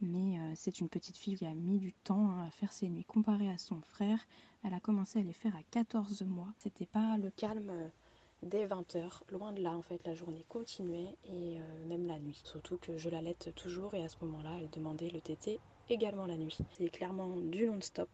Mais 0.00 0.38
euh, 0.38 0.52
c'est 0.54 0.80
une 0.80 0.88
petite 0.88 1.16
fille 1.16 1.36
qui 1.36 1.46
a 1.46 1.54
mis 1.54 1.78
du 1.78 1.92
temps 1.92 2.30
hein, 2.30 2.46
à 2.46 2.50
faire 2.50 2.72
ses 2.72 2.88
nuits. 2.88 3.04
Comparée 3.04 3.50
à 3.50 3.58
son 3.58 3.80
frère, 3.82 4.18
elle 4.64 4.72
a 4.72 4.80
commencé 4.80 5.18
à 5.18 5.22
les 5.22 5.32
faire 5.32 5.54
à 5.54 5.62
14 5.70 6.22
mois. 6.22 6.48
C'était 6.56 6.86
pas 6.86 7.18
le 7.18 7.30
calme 7.30 7.70
euh, 7.70 7.88
dès 8.42 8.66
20h. 8.66 9.20
Loin 9.30 9.52
de 9.52 9.62
là, 9.62 9.72
en 9.72 9.82
fait, 9.82 10.00
la 10.06 10.14
journée 10.14 10.44
continuait 10.48 11.16
et 11.26 11.60
euh, 11.60 11.86
même 11.86 12.06
la 12.06 12.18
nuit. 12.18 12.40
Surtout 12.44 12.78
que 12.78 12.96
je 12.96 13.10
l'allaite 13.10 13.54
toujours 13.54 13.94
et 13.94 14.02
à 14.02 14.08
ce 14.08 14.16
moment-là, 14.22 14.56
elle 14.60 14.70
demandait 14.70 15.10
le 15.10 15.20
tété 15.20 15.60
également 15.90 16.24
la 16.24 16.36
nuit. 16.36 16.56
C'est 16.78 16.88
clairement 16.88 17.36
du 17.36 17.66
non-stop. 17.66 18.08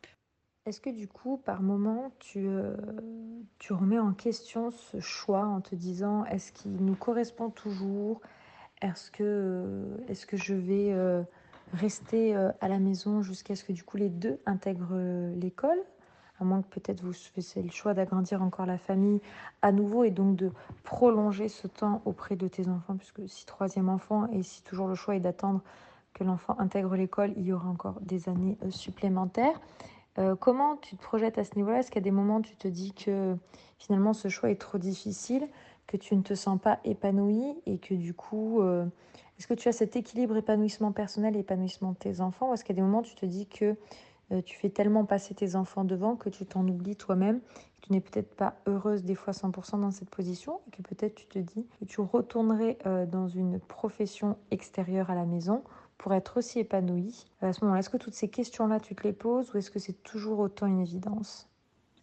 Est-ce 0.66 0.80
que 0.80 0.90
du 0.90 1.06
coup, 1.06 1.36
par 1.36 1.62
moment, 1.62 2.10
tu 2.18 2.48
remets 3.70 4.00
en 4.00 4.12
question 4.12 4.72
ce 4.72 4.98
choix 4.98 5.46
en 5.46 5.60
te 5.60 5.76
disant 5.76 6.24
est-ce 6.24 6.50
qu'il 6.50 6.72
nous 6.72 6.96
correspond 6.96 7.50
toujours? 7.50 8.20
Est-ce 8.82 9.10
que, 9.10 9.22
euh, 9.24 9.96
est 10.08 10.26
que 10.26 10.36
je 10.36 10.54
vais 10.54 10.92
euh, 10.92 11.22
rester 11.72 12.36
euh, 12.36 12.50
à 12.60 12.68
la 12.68 12.78
maison 12.78 13.22
jusqu'à 13.22 13.56
ce 13.56 13.64
que 13.64 13.72
du 13.72 13.82
coup 13.82 13.96
les 13.96 14.08
deux 14.08 14.38
intègrent 14.46 14.98
l'école? 15.34 15.78
À 16.38 16.44
moins 16.44 16.60
que 16.60 16.68
peut-être 16.68 17.02
vous 17.02 17.14
fassiez 17.14 17.62
le 17.62 17.70
choix 17.70 17.94
d'agrandir 17.94 18.42
encore 18.42 18.66
la 18.66 18.76
famille 18.76 19.22
à 19.62 19.72
nouveau 19.72 20.04
et 20.04 20.10
donc 20.10 20.36
de 20.36 20.52
prolonger 20.82 21.48
ce 21.48 21.66
temps 21.66 22.02
auprès 22.04 22.36
de 22.36 22.46
tes 22.46 22.68
enfants, 22.68 22.96
puisque 22.96 23.26
si 23.26 23.46
troisième 23.46 23.88
enfant 23.88 24.28
et 24.30 24.42
si 24.42 24.62
toujours 24.62 24.86
le 24.86 24.94
choix 24.94 25.16
est 25.16 25.20
d'attendre 25.20 25.62
que 26.12 26.24
l'enfant 26.24 26.54
intègre 26.58 26.94
l'école, 26.94 27.32
il 27.38 27.46
y 27.46 27.54
aura 27.54 27.68
encore 27.70 27.98
des 28.02 28.28
années 28.28 28.58
supplémentaires. 28.68 29.58
comment 30.40 30.76
tu 30.76 30.96
te 30.96 31.02
projettes 31.02 31.38
à 31.38 31.44
ce 31.44 31.54
niveau-là? 31.56 31.78
Est-ce 31.78 31.90
qu'à 31.90 32.00
des 32.00 32.10
moments 32.10 32.42
tu 32.42 32.54
te 32.54 32.68
dis 32.68 32.92
que 32.92 33.34
finalement 33.78 34.12
ce 34.12 34.28
choix 34.28 34.50
est 34.50 34.60
trop 34.60 34.76
difficile? 34.76 35.48
Que 35.86 35.96
tu 35.96 36.16
ne 36.16 36.22
te 36.22 36.34
sens 36.34 36.60
pas 36.60 36.80
épanoui 36.84 37.56
et 37.66 37.78
que 37.78 37.94
du 37.94 38.14
coup, 38.14 38.60
euh, 38.60 38.86
est-ce 39.38 39.46
que 39.46 39.54
tu 39.54 39.68
as 39.68 39.72
cet 39.72 39.96
équilibre 39.96 40.36
épanouissement 40.36 40.92
personnel 40.92 41.36
et 41.36 41.40
épanouissement 41.40 41.92
de 41.92 41.96
tes 41.96 42.20
enfants 42.20 42.50
ou 42.50 42.54
est-ce 42.54 42.64
qu'à 42.64 42.74
des 42.74 42.82
moments 42.82 43.02
tu 43.02 43.14
te 43.14 43.26
dis 43.26 43.46
que 43.46 43.76
euh, 44.32 44.42
tu 44.42 44.56
fais 44.56 44.70
tellement 44.70 45.04
passer 45.04 45.34
tes 45.34 45.54
enfants 45.54 45.84
devant 45.84 46.16
que 46.16 46.28
tu 46.28 46.44
t'en 46.46 46.66
oublies 46.66 46.96
toi-même, 46.96 47.40
tu 47.80 47.92
n'es 47.92 48.00
peut-être 48.00 48.34
pas 48.34 48.56
heureuse 48.66 49.04
des 49.04 49.14
fois 49.14 49.32
100% 49.32 49.80
dans 49.80 49.92
cette 49.92 50.10
position 50.10 50.60
et 50.66 50.70
que 50.70 50.82
peut-être 50.82 51.14
tu 51.14 51.26
te 51.26 51.38
dis 51.38 51.66
que 51.78 51.84
tu 51.84 52.00
retournerais 52.00 52.78
euh, 52.86 53.06
dans 53.06 53.28
une 53.28 53.60
profession 53.60 54.36
extérieure 54.50 55.10
à 55.10 55.14
la 55.14 55.26
maison 55.26 55.62
pour 55.96 56.12
être 56.12 56.38
aussi 56.38 56.58
épanouie? 56.58 57.26
À 57.40 57.52
ce 57.52 57.64
moment-là, 57.64 57.80
est-ce 57.80 57.90
que 57.90 57.96
toutes 57.96 58.14
ces 58.14 58.28
questions-là, 58.28 58.80
tu 58.80 58.96
te 58.96 59.04
les 59.04 59.12
poses 59.12 59.54
ou 59.54 59.58
est-ce 59.58 59.70
que 59.70 59.78
c'est 59.78 60.02
toujours 60.02 60.40
autant 60.40 60.66
une 60.66 60.80
évidence? 60.80 61.48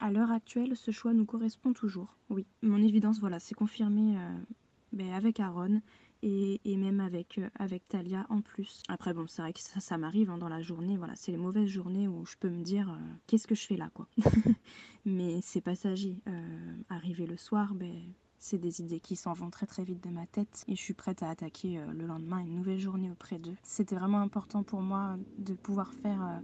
À 0.04 0.12
l'heure 0.12 0.32
actuelle, 0.32 0.76
ce 0.76 0.92
choix 0.92 1.14
nous 1.14 1.24
correspond 1.24 1.72
toujours. 1.72 2.18
Oui, 2.30 2.46
mon 2.62 2.84
évidence, 2.84 3.20
voilà, 3.20 3.40
c'est 3.40 3.56
confirmé 3.56 4.18
euh, 4.18 4.38
ben, 4.92 5.14
avec 5.14 5.40
Aaron 5.40 5.82
et, 6.22 6.60
même 6.66 7.00
avec, 7.00 7.38
euh, 7.38 7.50
avec 7.58 7.88
Talia 7.88 8.26
en 8.30 8.42
plus. 8.42 8.84
Après, 8.90 9.14
bon, 9.14 9.28
c'est 9.28 9.42
vrai 9.42 9.54
que 9.54 9.62
ça, 9.62 9.98
m'arrive 9.98 10.30
hein, 10.30 10.38
dans 10.38 10.50
la 10.50 10.62
journée. 10.62 10.98
Voilà, 10.98 11.16
c'est 11.16 11.32
les 11.32 11.38
mauvaises 11.38 11.70
journées 11.70 12.10
où 12.10 12.26
je 12.26 12.36
peux 12.38 12.50
me 12.50 12.64
dire 12.64 12.90
euh, 12.90 13.14
qu'est-ce 13.28 13.48
que 13.48 13.56
je 13.56 13.66
fais 13.66 13.78
là, 13.78 13.90
quoi. 13.94 14.10
Mais 15.06 15.40
c'est 15.42 15.62
passager. 15.62 16.18
arriver 16.90 17.26
le 17.26 17.38
soir, 17.38 17.74
ben, 17.74 18.14
c'est 18.44 18.58
des 18.58 18.82
idées 18.82 19.00
qui 19.00 19.16
s'en 19.16 19.32
vont 19.32 19.50
très 19.50 19.66
très 19.66 19.86
vite 19.86 20.04
de 20.04 20.10
ma 20.10 20.28
tête 20.28 20.66
et 20.68 20.76
je 20.76 20.82
suis 20.82 20.94
prête 20.94 21.24
à 21.24 21.30
attaquer 21.30 21.80
euh, 21.80 21.86
le 21.94 22.06
lendemain 22.06 22.40
une 22.40 22.56
nouvelle 22.56 22.78
journée 22.78 23.10
auprès 23.10 23.40
d'eux. 23.40 23.56
C'était 23.64 23.96
vraiment 23.96 24.20
important 24.20 24.64
pour 24.64 24.82
moi 24.82 25.16
de 25.38 25.54
pouvoir 25.54 25.94
faire 25.94 26.22
euh, 26.22 26.40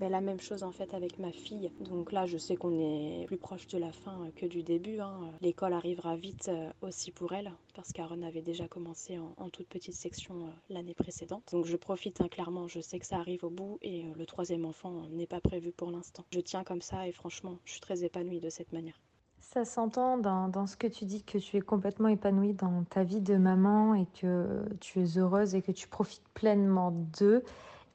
ben, 0.00 0.10
la 0.10 0.22
même 0.22 0.40
chose 0.40 0.62
en 0.62 0.72
fait 0.72 0.94
avec 0.94 1.18
ma 1.18 1.30
fille. 1.30 1.70
Donc 1.78 2.10
là, 2.10 2.24
je 2.24 2.38
sais 2.38 2.56
qu'on 2.56 2.72
est 2.72 3.26
plus 3.26 3.36
proche 3.36 3.66
de 3.66 3.76
la 3.76 3.92
fin 3.92 4.30
que 4.34 4.46
du 4.46 4.62
début. 4.62 4.98
Hein. 4.98 5.30
L'école 5.42 5.74
arrivera 5.74 6.16
vite 6.16 6.48
euh, 6.48 6.70
aussi 6.80 7.10
pour 7.10 7.34
elle 7.34 7.52
parce 7.74 7.92
qu'Aaron 7.92 8.22
avait 8.22 8.40
déjà 8.40 8.66
commencé 8.66 9.18
en, 9.18 9.50
toute 9.50 9.68
petite 9.68 9.94
section 9.94 10.54
l'année 10.70 10.94
précédente. 10.94 11.42
Donc 11.52 11.66
je 11.66 11.76
profite 11.76 12.22
hein, 12.22 12.28
clairement, 12.28 12.66
je 12.66 12.80
sais 12.80 12.98
que 12.98 13.04
ça 13.04 13.18
arrive 13.18 13.44
au 13.44 13.50
bout 13.50 13.78
et 13.82 14.06
le 14.16 14.24
troisième 14.24 14.64
enfant 14.64 15.02
n'est 15.10 15.26
pas 15.26 15.40
prévu 15.40 15.70
pour 15.70 15.90
l'instant. 15.90 16.24
Je 16.32 16.40
tiens 16.40 16.64
comme 16.64 16.80
ça 16.80 17.06
et 17.06 17.12
franchement, 17.12 17.58
je 17.66 17.72
suis 17.72 17.80
très 17.80 18.02
épanouie 18.02 18.40
de 18.40 18.48
cette 18.48 18.72
manière. 18.72 18.98
Ça 19.40 19.66
s'entend 19.66 20.16
dans, 20.16 20.48
dans, 20.48 20.66
ce 20.66 20.78
que 20.78 20.86
tu 20.86 21.04
dis, 21.04 21.22
que 21.24 21.36
tu 21.36 21.58
es 21.58 21.60
complètement 21.60 22.08
épanouie 22.08 22.54
dans 22.54 22.84
ta 22.84 23.04
vie 23.04 23.20
de 23.20 23.36
maman 23.36 23.94
et 23.94 24.06
que 24.18 24.64
tu 24.80 25.00
es 25.00 25.18
heureuse 25.18 25.54
et 25.54 25.60
que 25.60 25.72
tu 25.72 25.88
profites 25.88 26.26
pleinement 26.32 26.90
d'eux. 27.18 27.42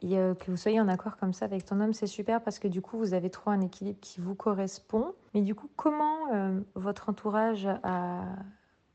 Et 0.01 0.17
euh, 0.17 0.33
que 0.33 0.51
vous 0.51 0.57
soyez 0.57 0.79
en 0.79 0.87
accord 0.87 1.17
comme 1.17 1.33
ça 1.33 1.45
avec 1.45 1.65
ton 1.65 1.79
homme, 1.79 1.93
c'est 1.93 2.07
super 2.07 2.41
parce 2.41 2.59
que 2.59 2.67
du 2.67 2.81
coup, 2.81 2.97
vous 2.97 3.13
avez 3.13 3.29
trouvé 3.29 3.55
un 3.55 3.61
équilibre 3.61 3.99
qui 4.01 4.21
vous 4.21 4.35
correspond. 4.35 5.13
Mais 5.33 5.41
du 5.41 5.55
coup, 5.55 5.69
comment 5.75 6.33
euh, 6.33 6.59
votre 6.75 7.09
entourage 7.09 7.67
a 7.83 8.23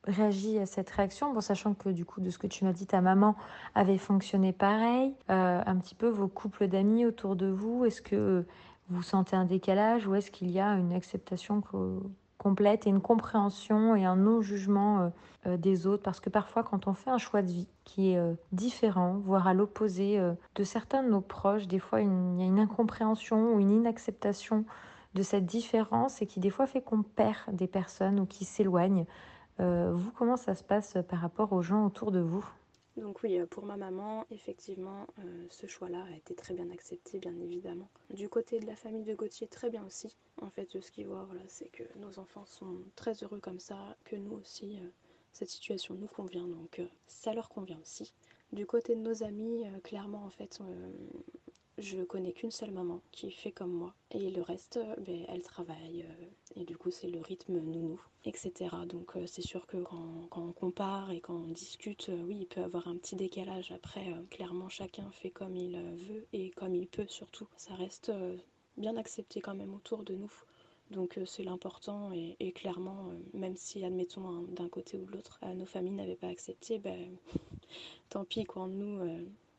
réagi 0.04 0.59
à 0.59 0.66
cette 0.66 0.90
réaction? 0.90 1.33
Bon, 1.33 1.40
sachant 1.40 1.75
que 1.75 1.88
du 1.88 2.04
coup, 2.04 2.21
de 2.21 2.30
ce 2.30 2.38
que 2.38 2.47
tu 2.47 2.64
m'as 2.64 2.73
dit, 2.73 2.87
ta 2.87 3.00
maman 3.00 3.37
avait 3.75 3.99
fonctionné 3.99 4.52
pareil. 4.52 5.14
Euh, 5.30 5.62
un 5.64 5.76
petit 5.76 5.95
peu 5.95 6.09
vos 6.09 6.28
couples 6.28 6.69
d'amis 6.69 7.07
autour 7.07 7.37
de 7.37 7.47
vous, 7.47 7.85
est-ce 7.85 8.02
que 8.02 8.45
vous 8.88 9.02
sentez 9.02 9.37
un 9.37 9.45
décalage 9.45 10.07
ou 10.07 10.14
est-ce 10.14 10.30
qu'il 10.30 10.50
y 10.50 10.61
a 10.61 10.73
une 10.75 10.92
acceptation 10.92 11.61
que 11.61 12.00
complète 12.40 12.87
et 12.87 12.90
une 12.90 13.02
compréhension 13.02 13.94
et 13.94 14.06
un 14.06 14.16
non-jugement 14.16 15.00
euh, 15.00 15.09
euh, 15.47 15.56
des 15.59 15.87
autres. 15.87 16.02
Parce 16.02 16.20
que 16.20 16.30
parfois, 16.30 16.62
quand 16.62 16.87
on 16.87 16.94
fait 16.94 17.11
un 17.11 17.18
choix 17.18 17.42
de 17.42 17.49
vie 17.49 17.68
qui 17.85 18.12
est 18.12 18.18
euh, 18.18 18.32
différent, 18.52 19.18
voire 19.23 19.47
à 19.47 19.52
l'opposé 19.52 20.18
de 20.54 20.64
certains 20.64 21.02
de 21.02 21.11
nos 21.11 21.20
proches, 21.20 21.66
des 21.66 21.78
fois, 21.78 22.00
il 22.00 22.09
y 22.38 22.42
a 22.42 22.47
une 22.47 22.59
incompréhension 22.59 23.54
ou 23.54 23.61
une 23.61 23.70
inacceptation 23.70 24.64
de 25.14 25.23
cette 25.23 25.44
différence 25.44 26.23
et 26.23 26.26
qui 26.26 26.40
des 26.40 26.50
fois 26.50 26.66
fait 26.66 26.80
qu'on 26.80 27.02
perd 27.02 27.37
des 27.52 27.66
personnes 27.66 28.20
ou 28.20 28.26
qui 28.26 28.44
s'éloignent. 28.44 29.06
vous, 29.59 30.11
comment 30.16 30.37
ça 30.37 30.54
se 30.54 30.62
passe 30.62 30.97
par 31.09 31.18
rapport 31.18 31.52
aux 31.52 31.62
gens 31.62 31.85
autour 31.85 32.12
de 32.12 32.20
vous? 32.20 32.44
Donc 33.00 33.23
oui, 33.23 33.38
euh, 33.38 33.47
pour 33.47 33.64
ma 33.64 33.76
maman, 33.76 34.26
effectivement, 34.30 35.07
euh, 35.19 35.47
ce 35.50 35.66
choix-là 35.66 36.04
a 36.12 36.16
été 36.16 36.35
très 36.35 36.54
bien 36.54 36.71
accepté, 36.71 37.19
bien 37.19 37.38
évidemment. 37.40 37.88
Du 38.11 38.28
côté 38.28 38.61
de 38.61 38.66
la 38.66 38.76
famille 38.76 39.04
de 39.04 39.14
Gauthier, 39.14 39.47
très 39.49 39.71
bien 39.71 39.85
aussi. 39.85 40.14
En 40.40 40.50
fait, 40.50 40.80
ce 40.80 40.90
qu'ils 40.90 41.07
voient, 41.07 41.25
voilà, 41.25 41.42
c'est 41.49 41.69
que 41.69 41.83
nos 41.99 42.19
enfants 42.19 42.45
sont 42.45 42.83
très 42.97 43.14
heureux 43.23 43.40
comme 43.40 43.59
ça, 43.59 43.97
que 44.04 44.16
nous 44.16 44.33
aussi, 44.33 44.78
euh, 44.80 44.88
cette 45.33 45.49
situation 45.49 45.95
nous 45.95 46.09
convient, 46.09 46.47
donc 46.47 46.80
ça 47.07 47.33
leur 47.33 47.49
convient 47.49 47.78
aussi. 47.80 48.12
Du 48.52 48.66
côté 48.66 48.97
de 48.97 49.00
nos 49.00 49.23
amis, 49.23 49.64
clairement, 49.85 50.25
en 50.25 50.30
fait, 50.30 50.61
je 51.81 52.03
connais 52.03 52.33
qu'une 52.33 52.51
seule 52.51 52.71
maman 52.71 53.01
qui 53.11 53.31
fait 53.31 53.53
comme 53.53 53.73
moi. 53.73 53.95
Et 54.11 54.31
le 54.31 54.43
reste, 54.43 54.77
euh, 54.77 54.95
ben, 54.99 55.25
elle 55.29 55.43
travaille. 55.43 56.03
Euh, 56.03 56.61
et 56.61 56.65
du 56.65 56.77
coup, 56.77 56.91
c'est 56.91 57.09
le 57.09 57.21
rythme 57.21 57.59
nounou, 57.59 58.01
etc. 58.25 58.53
Donc, 58.87 59.17
euh, 59.17 59.27
c'est 59.27 59.43
sûr 59.43 59.67
que 59.67 59.79
quand, 59.79 60.29
on 60.33 60.53
compare 60.53 61.11
et 61.11 61.21
quand 61.21 61.35
on 61.35 61.53
discute, 61.53 62.11
oui, 62.27 62.39
il 62.41 62.47
peut 62.47 62.61
y 62.61 62.65
avoir 62.65 62.89
un 62.89 62.97
petit 62.97 63.17
décalage. 63.17 63.73
Après, 63.73 64.15
clairement, 64.31 64.69
chacun 64.69 65.11
fait 65.13 65.31
comme 65.31 65.57
il 65.57 65.77
veut 66.09 66.27
et 66.33 66.51
comme 66.51 66.75
il 66.75 66.87
peut 66.87 67.07
surtout. 67.09 67.49
Ça 67.57 67.75
reste 67.75 68.13
bien 68.77 68.97
accepté 68.97 69.41
quand 69.41 69.55
même 69.55 69.75
autour 69.75 70.03
de 70.03 70.15
nous. 70.15 70.33
Donc 70.91 71.21
c'est 71.25 71.45
l'important 71.45 72.11
et, 72.13 72.51
clairement, 72.53 73.13
même 73.33 73.57
si 73.57 73.85
admettons 73.85 74.29
hein, 74.29 74.45
d'un 74.49 74.69
côté 74.69 74.99
ou 74.99 75.05
de 75.05 75.13
l'autre, 75.13 75.39
nos 75.55 75.67
familles 75.67 75.93
n'avaient 75.93 76.17
pas 76.17 76.27
accepté, 76.27 76.81
ben, 76.81 77.17
tant 78.09 78.25
pis 78.25 78.45
quoi, 78.45 78.67
nous 78.67 78.99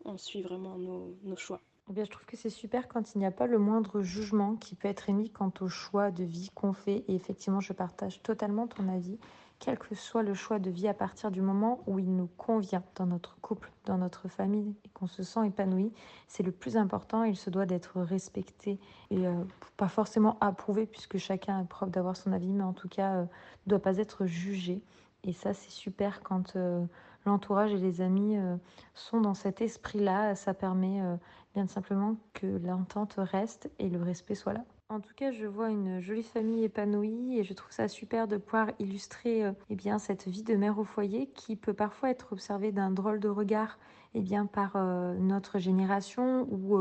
on 0.03 0.17
suit 0.17 0.41
vraiment 0.41 0.77
nos 0.77 1.37
choix. 1.37 1.61
Eh 1.89 1.93
bien, 1.93 2.05
je 2.05 2.09
trouve 2.09 2.25
que 2.25 2.37
c'est 2.37 2.49
super 2.49 2.87
quand 2.87 3.15
il 3.15 3.17
n'y 3.17 3.25
a 3.25 3.31
pas 3.31 3.47
le 3.47 3.57
moindre 3.57 4.01
jugement 4.01 4.55
qui 4.55 4.75
peut 4.75 4.87
être 4.87 5.09
émis 5.09 5.29
quant 5.29 5.51
au 5.59 5.67
choix 5.67 6.11
de 6.11 6.23
vie 6.23 6.49
qu'on 6.53 6.73
fait. 6.73 7.03
Et 7.07 7.15
effectivement, 7.15 7.59
je 7.59 7.73
partage 7.73 8.21
totalement 8.21 8.67
ton 8.67 8.87
avis. 8.87 9.17
Quel 9.59 9.77
que 9.77 9.93
soit 9.93 10.23
le 10.23 10.33
choix 10.33 10.57
de 10.57 10.71
vie 10.71 10.87
à 10.87 10.93
partir 10.95 11.29
du 11.29 11.41
moment 11.41 11.83
où 11.85 11.99
il 11.99 12.15
nous 12.15 12.29
convient 12.37 12.83
dans 12.95 13.05
notre 13.05 13.39
couple, 13.41 13.71
dans 13.85 13.97
notre 13.97 14.27
famille 14.27 14.73
et 14.83 14.89
qu'on 14.89 15.05
se 15.05 15.21
sent 15.21 15.45
épanoui, 15.45 15.93
c'est 16.27 16.41
le 16.41 16.51
plus 16.51 16.77
important. 16.77 17.23
Il 17.25 17.35
se 17.35 17.51
doit 17.51 17.67
d'être 17.67 18.01
respecté 18.01 18.79
et 19.11 19.27
euh, 19.27 19.43
pas 19.77 19.87
forcément 19.87 20.37
approuvé 20.41 20.87
puisque 20.87 21.17
chacun 21.19 21.59
a 21.59 21.63
preuve 21.63 21.91
d'avoir 21.91 22.17
son 22.17 22.31
avis, 22.31 22.53
mais 22.53 22.63
en 22.63 22.73
tout 22.73 22.89
cas, 22.89 23.13
ne 23.17 23.21
euh, 23.21 23.25
doit 23.67 23.81
pas 23.81 23.97
être 23.97 24.25
jugé. 24.25 24.81
Et 25.23 25.33
ça, 25.33 25.53
c'est 25.53 25.69
super 25.69 26.23
quand 26.23 26.55
euh, 26.55 26.83
l'entourage 27.25 27.73
et 27.73 27.77
les 27.77 28.01
amis 28.01 28.37
euh, 28.37 28.55
sont 28.93 29.21
dans 29.21 29.33
cet 29.33 29.61
esprit-là. 29.61 30.35
Ça 30.35 30.53
permet 30.53 31.01
euh, 31.01 31.15
bien 31.53 31.67
simplement 31.67 32.15
que 32.33 32.47
l'entente 32.65 33.15
reste 33.17 33.69
et 33.79 33.89
le 33.89 34.01
respect 34.01 34.35
soit 34.35 34.53
là. 34.53 34.65
En 34.89 34.99
tout 34.99 35.13
cas, 35.15 35.31
je 35.31 35.45
vois 35.45 35.69
une 35.69 36.01
jolie 36.01 36.23
famille 36.23 36.65
épanouie 36.65 37.39
et 37.39 37.43
je 37.43 37.53
trouve 37.53 37.71
ça 37.71 37.87
super 37.87 38.27
de 38.27 38.35
pouvoir 38.35 38.71
illustrer 38.79 39.49
eh 39.69 39.75
bien, 39.75 39.99
cette 39.99 40.27
vie 40.27 40.43
de 40.43 40.55
mère 40.55 40.79
au 40.79 40.83
foyer 40.83 41.27
qui 41.27 41.55
peut 41.55 41.73
parfois 41.73 42.09
être 42.09 42.33
observée 42.33 42.73
d'un 42.73 42.91
drôle 42.91 43.21
de 43.21 43.29
regard 43.29 43.79
eh 44.15 44.21
bien, 44.21 44.45
par 44.47 44.75
notre 45.17 45.59
génération 45.59 46.45
où 46.51 46.77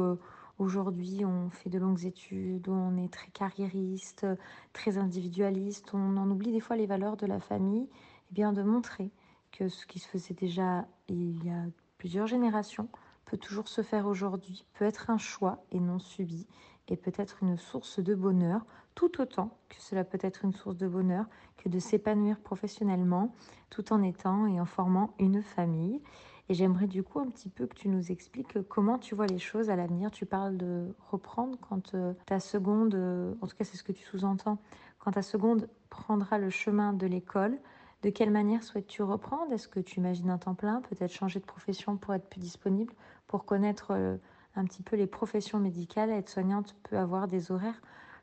aujourd'hui 0.59 1.25
on 1.25 1.51
fait 1.51 1.71
de 1.71 1.79
longues 1.79 2.05
études, 2.05 2.69
on 2.69 2.97
est 2.97 3.13
très 3.13 3.31
carriériste, 3.31 4.27
très 4.73 4.99
individualiste, 4.99 5.95
on 5.95 6.17
en 6.17 6.29
oublie 6.29 6.51
des 6.51 6.59
fois 6.59 6.75
les 6.75 6.87
valeurs 6.87 7.17
de 7.17 7.27
la 7.27 7.39
famille 7.39 7.89
eh 8.31 8.35
bien 8.35 8.53
de 8.53 8.63
montrer 8.63 9.13
que 9.52 9.69
ce 9.69 9.87
qui 9.87 9.99
se 9.99 10.09
faisait 10.09 10.35
déjà 10.35 10.87
il 11.09 11.45
y 11.45 11.50
a 11.50 11.64
plusieurs 11.99 12.26
générations 12.26 12.88
peut 13.25 13.37
toujours 13.37 13.69
se 13.69 13.83
faire 13.83 14.07
aujourd'hui, 14.07 14.64
peut 14.75 14.85
être 14.85 15.11
un 15.11 15.19
choix 15.19 15.62
et 15.71 15.78
non 15.78 16.00
subi, 16.00 16.49
et 16.88 16.97
peut 16.97 17.12
être 17.16 17.42
une 17.42 17.57
source 17.57 18.00
de 18.00 18.14
bonheur, 18.14 18.66
tout 18.97 19.21
autant 19.21 19.57
que 19.69 19.76
cela 19.78 20.02
peut 20.02 20.19
être 20.21 20.45
une 20.45 20.52
source 20.52 20.76
de 20.76 20.88
bonheur 20.88 21.26
que 21.57 21.69
de 21.69 21.78
s'épanouir 21.78 22.40
professionnellement, 22.40 23.35
tout 23.71 23.92
en 23.92 24.02
étant 24.02 24.47
et 24.47 24.61
en 24.61 24.64
formant 24.64 25.14
une 25.21 25.42
famille. 25.42 26.00
Et 26.49 26.54
j'aimerais 26.54 26.88
du 26.88 27.04
coup 27.04 27.21
un 27.21 27.30
petit 27.30 27.49
peu 27.49 27.69
que 27.69 27.76
tu 27.76 27.88
nous 27.88 28.11
expliques 28.11 28.61
comment 28.69 28.99
tu 28.99 29.14
vois 29.14 29.28
les 29.28 29.38
choses 29.38 29.71
à 29.71 29.76
l'avenir. 29.76 30.11
Tu 30.11 30.26
parles 30.26 30.57
de 30.57 30.92
reprendre 31.09 31.57
quand 31.61 31.95
euh, 31.95 32.12
ta 32.26 32.40
seconde, 32.40 32.97
euh, 32.97 33.35
en 33.40 33.47
tout 33.47 33.54
cas 33.57 33.62
c'est 33.62 33.76
ce 33.76 33.85
que 33.85 33.92
tu 33.92 34.02
sous-entends, 34.02 34.59
quand 34.99 35.12
ta 35.12 35.23
seconde 35.23 35.69
prendra 35.90 36.38
le 36.38 36.50
chemin 36.50 36.92
de 36.92 37.07
l'école, 37.07 37.57
de 38.02 38.11
quelle 38.11 38.30
manière 38.30 38.62
souhaites-tu 38.62 39.02
reprendre? 39.02 39.52
Est-ce 39.52 39.69
que 39.69 39.80
tu 39.80 39.99
imagines 39.99 40.30
un 40.30 40.38
temps 40.38 40.54
plein 40.54 40.80
Peut-être 40.80 41.12
changer 41.12 41.40
de 41.40 41.45
profession 41.45 41.97
pour 41.97 42.14
être 42.14 42.28
plus 42.28 42.40
disponible 42.40 42.95
Pour 43.26 43.45
connaître 43.45 43.92
euh, 43.92 44.16
un 44.57 44.64
petit 44.64 44.83
peu 44.83 44.97
les 44.97 45.07
professions 45.07 45.59
médicales, 45.59 46.11
être 46.11 46.28
soignante 46.30 46.75
peut 46.83 46.99
avoir 46.99 47.28
des 47.28 47.52
horaires 47.52 47.80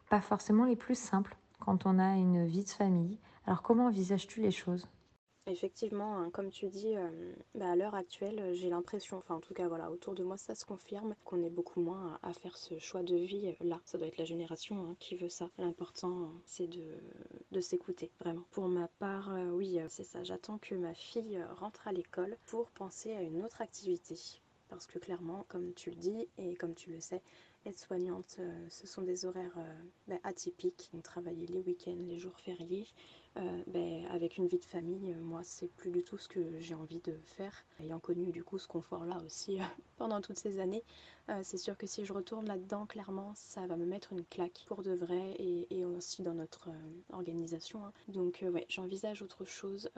pas 0.09 0.21
forcément 0.21 0.65
les 0.65 0.75
plus 0.75 0.97
simples 0.97 1.35
quand 1.59 1.85
on 1.85 1.99
a 1.99 2.15
une 2.15 2.45
vie 2.45 2.63
de 2.63 2.69
famille? 2.69 3.17
Alors 3.45 3.61
comment 3.61 3.87
envisages-tu 3.87 4.41
les 4.41 4.51
choses? 4.51 4.87
Effectivement, 5.49 6.17
hein, 6.17 6.29
comme 6.31 6.49
tu 6.49 6.67
dis, 6.67 6.97
euh, 6.97 7.31
bah, 7.55 7.71
à 7.71 7.75
l'heure 7.77 7.95
actuelle, 7.95 8.37
euh, 8.37 8.53
j'ai 8.53 8.69
l'impression, 8.69 9.15
enfin 9.15 9.35
en 9.35 9.39
tout 9.39 9.53
cas 9.53 9.69
voilà, 9.69 9.89
autour 9.89 10.13
de 10.13 10.21
moi 10.21 10.35
ça 10.35 10.55
se 10.55 10.65
confirme, 10.65 11.15
qu'on 11.23 11.41
est 11.41 11.49
beaucoup 11.49 11.79
moins 11.79 12.19
à, 12.21 12.33
faire 12.33 12.57
ce 12.57 12.77
choix 12.79 13.01
de 13.01 13.15
vie 13.15 13.47
euh, 13.47 13.53
là. 13.65 13.79
Ça 13.85 13.97
doit 13.97 14.07
être 14.07 14.17
la 14.17 14.25
génération 14.25 14.75
hein, 14.85 14.95
qui 14.99 15.15
veut 15.15 15.29
ça. 15.29 15.49
L'important 15.57 16.33
c'est 16.45 16.67
de, 16.67 17.61
s'écouter, 17.61 18.11
vraiment. 18.19 18.43
Pour 18.51 18.67
ma 18.67 18.89
part, 18.99 19.31
oui, 19.53 19.79
c'est 19.87 20.03
ça, 20.03 20.23
j'attends 20.23 20.57
que 20.57 20.75
ma 20.75 20.93
fille 20.93 21.41
rentre 21.59 21.87
à 21.87 21.93
l'école 21.93 22.37
pour 22.45 22.69
penser 22.71 23.13
à 23.13 23.21
une 23.21 23.41
autre 23.41 23.61
activité. 23.61 24.15
Parce 24.67 24.85
que 24.85 24.99
clairement, 24.99 25.45
comme 25.47 25.73
tu 25.73 25.89
le 25.91 25.95
dis 25.95 26.27
et 26.37 26.55
comme 26.55 26.75
tu 26.75 26.91
le 26.91 26.99
sais, 26.99 27.21
être 27.65 27.79
soignante, 27.79 28.39
ce 28.69 28.85
sont 28.85 29.01
des 29.01 29.25
horaires 29.25 29.57
bah, 30.07 30.17
atypiques. 30.23 30.91
On 30.93 31.01
travaille 31.01 31.47
les 31.47 31.61
week-ends, 31.61 31.97
les 32.07 32.19
jours 32.19 32.37
fériés. 32.37 32.87
Euh, 33.39 33.63
ben, 33.67 34.05
avec 34.11 34.37
une 34.37 34.47
vie 34.47 34.57
de 34.57 34.65
famille, 34.65 35.11
euh, 35.11 35.21
moi, 35.21 35.41
c'est 35.43 35.67
plus 35.67 35.91
du 35.91 36.03
tout 36.03 36.17
ce 36.17 36.27
que 36.27 36.39
j'ai 36.59 36.73
envie 36.73 36.99
de 37.01 37.13
faire. 37.25 37.65
Ayant 37.79 37.99
connu 37.99 38.31
du 38.31 38.43
coup 38.43 38.57
ce 38.57 38.67
confort-là 38.67 39.21
aussi 39.25 39.59
euh, 39.59 39.63
pendant 39.97 40.21
toutes 40.21 40.39
ces 40.39 40.59
années, 40.59 40.83
c'est 41.43 41.57
sûr 41.57 41.77
que 41.77 41.85
si 41.85 42.05
je 42.05 42.13
retourne 42.13 42.47
là-dedans, 42.47 42.85
clairement, 42.85 43.33
ça 43.35 43.67
va 43.67 43.75
me 43.75 43.85
mettre 43.85 44.13
une 44.13 44.23
claque 44.23 44.63
pour 44.65 44.81
de 44.81 44.93
vrai 44.93 45.35
et, 45.39 45.83
aussi 45.83 46.23
dans 46.23 46.33
notre 46.33 46.69
organisation. 47.11 47.85
Hein. 47.85 47.91
Donc, 48.07 48.45
ouais, 48.49 48.65
j'envisage 48.69 49.21
autre 49.21 49.43
chose. 49.43 49.89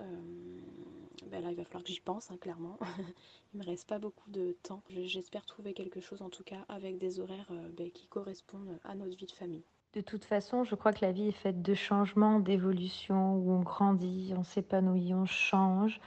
Ben 1.28 1.44
là, 1.44 1.52
il 1.52 1.56
va 1.56 1.66
falloir 1.66 1.84
que 1.84 1.92
j'y 1.92 2.00
pense, 2.00 2.32
hein, 2.32 2.38
clairement. 2.38 2.80
il 3.54 3.60
me 3.60 3.64
reste 3.64 3.88
pas 3.88 4.00
beaucoup 4.00 4.32
de 4.32 4.58
temps. 4.64 4.82
J'espère 4.90 5.46
trouver 5.46 5.76
quelque 5.76 6.02
chose, 6.02 6.24
en 6.24 6.32
tout 6.32 6.44
cas, 6.44 6.66
avec 6.68 6.98
des 6.98 7.20
horaires 7.20 7.52
ben, 7.78 7.92
qui 7.92 8.08
correspondent 8.08 8.80
à 8.84 8.96
notre 8.96 9.16
vie 9.16 9.28
de 9.28 9.32
famille. 9.32 9.66
De 9.96 10.02
toute 10.02 10.26
façon, 10.26 10.64
je 10.64 10.76
crois 10.76 10.94
que 10.94 11.04
la 11.04 11.12
vie 11.12 11.30
est 11.30 11.32
faite 11.32 11.64
de 11.64 11.74
changements, 11.74 12.40
d'évolutions, 12.40 13.34
où 13.34 13.52
on 13.52 13.62
grandit, 13.62 14.36
on 14.38 14.44
s'épanouit, 14.44 15.16
on 15.16 15.26
change. 15.26 16.00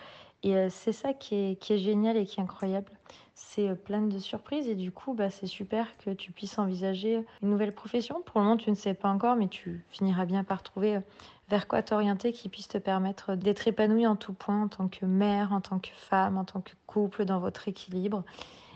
Et 0.45 0.57
euh, 0.57 0.69
c'est 0.71 0.93
ça 0.93 1.13
qui 1.13 1.35
est, 1.35 1.77
génial 1.77 2.17
et 2.17 2.25
qui 2.25 2.39
est 2.39 2.43
incroyable. 2.45 2.93
C'est 3.35 3.69
euh, 3.69 3.75
plein 3.75 4.03
de 4.03 4.19
surprises 4.21 4.69
et 4.69 4.77
du 4.77 4.93
coup, 4.93 5.15
bah, 5.15 5.31
c'est 5.31 5.49
super 5.49 5.97
que 5.99 6.11
tu 6.11 6.31
puisses 6.31 6.61
envisager 6.61 7.25
une 7.43 7.51
nouvelle 7.51 7.75
profession. 7.75 8.23
Pour 8.25 8.39
le 8.39 8.45
moment, 8.45 8.57
tu 8.57 8.71
ne 8.71 8.77
sais 8.77 8.95
pas 8.95 9.09
encore, 9.09 9.35
mais 9.35 9.49
tu 9.49 9.85
finiras 9.91 10.27
bien 10.27 10.45
par 10.45 10.63
trouver 10.63 10.97
euh, 10.97 11.01
vers 11.49 11.67
quoi 11.67 11.83
t'orienter 11.83 12.33
qui 12.33 12.49
puisse 12.49 12.69
te 12.69 12.79
permettre 12.79 13.35
d'être 13.35 13.67
épanouie 13.67 14.07
en 14.07 14.15
tout 14.15 14.33
point 14.33 14.63
en 14.63 14.69
tant 14.69 14.87
que 14.87 15.07
mère, 15.07 15.53
en 15.53 15.61
tant 15.61 15.81
que 15.81 15.91
femme, 16.09 16.39
en 16.39 16.45
tant 16.45 16.61
que 16.61 16.73
couple, 16.87 17.25
dans 17.25 17.41
votre 17.41 17.67
équilibre. 17.67 18.23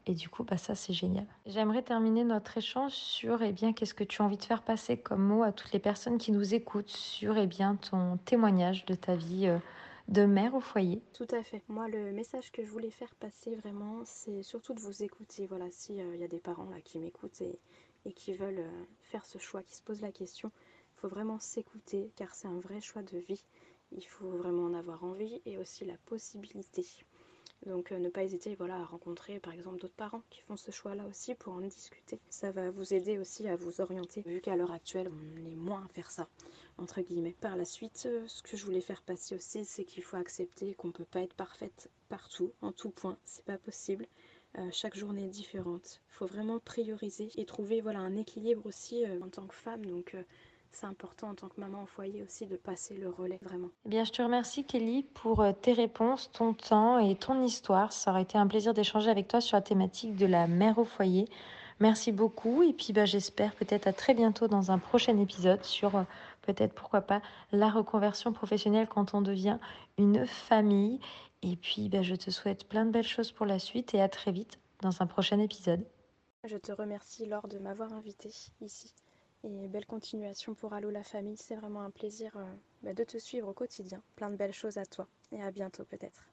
Et 0.07 0.15
du 0.15 0.29
coup, 0.29 0.45
bah, 0.45 0.57
ça, 0.57 0.77
c'est 0.77 0.93
génial. 0.93 1.27
J'aimerais 1.47 1.83
terminer 1.83 2.23
notre 2.23 2.57
échange 2.57 2.93
sur 2.93 3.43
eh 3.43 3.53
bien, 3.53 3.73
qu'est-ce 3.73 3.95
que 3.95 4.05
tu 4.05 4.23
as 4.23 4.25
envie 4.25 4.37
de 4.37 4.45
faire 4.45 4.63
passer 4.63 4.97
comme 4.97 5.23
mot 5.23 5.43
à 5.43 5.51
toutes 5.51 5.73
les 5.73 5.81
personnes 5.81 6.17
qui 6.17 6.31
nous 6.31 6.55
écoutent 6.55 6.91
sur 6.91 7.37
eh 7.37 7.49
bien, 7.49 7.75
ton 7.75 8.17
témoignage 8.19 8.87
de 8.87 8.95
ta 8.95 9.17
vie 9.17 9.49
euh, 9.49 9.59
de 10.07 10.25
mère 10.25 10.55
au 10.55 10.61
foyer. 10.61 11.03
Tout 11.13 11.27
à 11.33 11.43
fait. 11.43 11.63
Moi, 11.69 11.89
le 11.89 12.13
message 12.13 12.53
que 12.53 12.65
je 12.65 12.71
voulais 12.71 12.91
faire 12.91 13.13
passer 13.17 13.57
vraiment, 13.57 14.03
c'est 14.05 14.45
surtout 14.45 14.75
de 14.75 14.81
vous 14.81 15.03
écouter. 15.03 15.47
Voilà, 15.47 15.67
s'il 15.73 16.01
euh, 16.01 16.17
y 16.17 16.25
a 16.25 16.29
des 16.29 16.39
parents 16.39 16.71
là 16.71 16.81
qui 16.81 16.99
m'écoutent 16.99 17.41
et, 17.41 17.59
qui 18.15 18.35
veulent 18.35 18.61
euh, 18.61 18.85
faire 19.03 19.27
ce 19.27 19.39
choix, 19.39 19.65
qui 19.65 19.75
se 19.75 19.83
posent 19.83 20.03
la 20.03 20.13
question, 20.13 20.53
il 20.97 21.01
faut 21.01 21.09
vraiment 21.09 21.41
s'écouter 21.41 22.13
car 22.15 22.33
c'est 22.37 22.47
un 22.47 22.61
vrai 22.61 22.81
choix 22.81 23.03
de 23.03 23.19
vie. 23.19 23.43
Il 23.91 24.07
faut 24.07 24.31
vraiment 24.31 24.67
en 24.67 24.75
avoir 24.75 25.03
envie 25.03 25.43
et 25.45 25.59
aussi 25.59 25.85
la 25.85 25.97
possibilité. 26.07 26.87
Donc 27.65 27.91
euh, 27.91 27.99
ne 27.99 28.09
pas 28.09 28.23
hésiter 28.23 28.55
voilà, 28.55 28.77
à 28.77 28.85
rencontrer 28.85 29.41
par 29.41 29.53
exemple 29.53 29.79
d'autres 29.79 29.95
parents 29.95 30.23
qui 30.31 30.41
font 30.43 30.57
ce 30.57 30.71
choix-là 30.71 31.05
aussi 31.07 31.35
pour 31.35 31.55
en 31.55 31.61
discuter. 31.61 32.21
Ça 32.29 32.53
va 32.53 32.71
vous 32.71 32.93
aider 32.93 33.19
aussi 33.19 33.49
à 33.49 33.57
vous 33.57 33.81
orienter, 33.81 34.23
vu 34.27 34.41
qu'à 34.41 34.57
l'heure 34.57 34.73
actuelle 34.73 35.11
on 35.11 35.47
est 35.47 35.57
moins 35.57 35.85
à 35.85 35.89
faire 35.89 36.11
ça, 36.11 36.29
entre 36.79 37.01
guillemets. 37.01 37.35
Par 37.41 37.57
la 37.57 37.65
suite, 37.65 38.05
euh, 38.07 38.25
ce 38.29 38.43
que 38.43 38.57
je 38.57 38.65
voulais 38.65 38.81
faire 38.81 39.03
passer 39.03 39.35
aussi, 39.35 39.65
c'est 39.65 39.85
qu'il 39.85 40.03
faut 40.03 40.17
accepter 40.17 40.75
qu'on 40.75 40.89
ne 40.89 40.93
peut 40.93 41.05
pas 41.05 41.23
être 41.23 41.35
parfaite 41.35 41.91
partout, 42.09 42.53
en 42.61 42.73
tout 42.73 42.91
point, 42.91 43.17
c'est 43.25 43.45
pas 43.45 43.59
possible. 43.59 44.07
Euh, 44.59 44.69
chaque 44.73 44.97
journée 44.97 45.25
est 45.25 45.29
différente. 45.29 46.01
Il 46.11 46.15
faut 46.15 46.27
vraiment 46.27 46.61
prioriser 46.61 47.31
et 47.37 47.45
trouver 47.47 47.81
voilà, 47.81 47.99
un 47.99 48.17
équilibre 48.17 48.65
aussi 48.67 49.05
en 49.21 49.29
tant 49.29 49.47
que 49.47 49.55
femme. 49.55 49.85
Donc 49.85 50.17
c'est 50.73 50.87
important 50.87 51.31
en 51.31 51.35
tant 51.35 51.49
que 51.49 51.61
maman 51.61 51.83
au 51.83 51.87
foyer 51.87 52.23
aussi 52.23 52.47
de 52.47 52.57
passer 52.57 52.97
le 52.97 53.09
relais 53.09 53.39
vraiment. 53.43 53.69
Eh 53.85 53.89
bien, 53.89 54.05
je 54.05 54.13
te 54.13 54.23
remercie 54.23 54.65
Kelly 54.65 55.05
pour 55.15 55.41
euh, 55.41 55.53
tes 55.53 55.73
réponses, 55.73 56.31
ton 56.33 56.53
temps 56.55 56.99
et 56.99 57.17
ton 57.17 57.43
histoire. 57.43 57.93
Ça 57.93 58.11
aurait 58.11 58.23
été 58.23 58.39
un 58.39 58.47
plaisir 58.47 58.75
d'échanger 58.75 59.11
avec 59.11 59.29
toi 59.29 59.41
sur 59.41 59.57
la 59.57 59.63
thématique 59.63 60.17
de 60.17 60.27
la 60.27 60.47
mère 60.47 60.79
au 60.79 60.85
foyer. 60.85 61.29
Merci 61.79 62.11
beaucoup 62.11 62.63
et 62.63 62.73
puis 62.73 62.93
bah, 62.93 63.05
j'espère 63.05 63.55
peut-être 63.55 63.87
à 63.87 63.93
très 63.93 64.15
bientôt 64.15 64.49
dans 64.49 64.71
un 64.71 64.79
prochain 64.79 65.19
épisode 65.19 65.63
sur 65.63 65.97
euh, 65.97 66.03
peut-être 66.43 66.73
pourquoi 66.73 67.03
pas 67.03 67.21
la 67.53 67.69
reconversion 67.69 68.33
professionnelle 68.33 68.89
quand 68.89 69.15
on 69.15 69.21
devient 69.21 69.59
une 69.99 70.27
famille. 70.27 71.01
Et 71.43 71.57
puis 71.57 71.89
bah, 71.89 72.03
je 72.03 72.15
te 72.15 72.31
souhaite 72.31 72.67
plein 72.67 72.87
de 72.87 72.91
belles 72.91 73.07
choses 73.07 73.31
pour 73.31 73.47
la 73.47 73.59
suite 73.59 73.95
et 73.95 74.01
à 74.01 74.09
très 74.09 74.33
vite 74.33 74.59
dans 74.81 75.03
un 75.03 75.07
prochain 75.07 75.39
épisode. 75.39 75.85
Je 76.45 76.57
te 76.57 76.73
remercie 76.73 77.27
Laure 77.27 77.49
de 77.49 77.59
m'avoir 77.59 77.93
invité 77.93 78.31
ici. 78.61 78.95
Et 79.45 79.69
belle 79.69 79.87
continuation 79.87 80.55
pour 80.55 80.75
Allo 80.75 80.91
la 80.91 81.03
famille. 81.03 81.37
C'est 81.37 81.57
vraiment 81.57 81.83
un 81.83 81.91
plaisir 81.91 82.37
euh, 82.37 82.45
bah, 82.83 82.95
de 82.95 83.05
te 83.05 83.19
suivre 83.19 83.49
au 83.49 83.55
quotidien. 83.55 84.03
Plein 84.15 84.31
de 84.31 84.37
belles 84.37 84.53
choses 84.53 84.77
à 84.79 84.85
toi. 84.87 85.09
Et 85.33 85.43
à 85.43 85.51
bientôt 85.51 85.85
peut-être. 85.85 86.29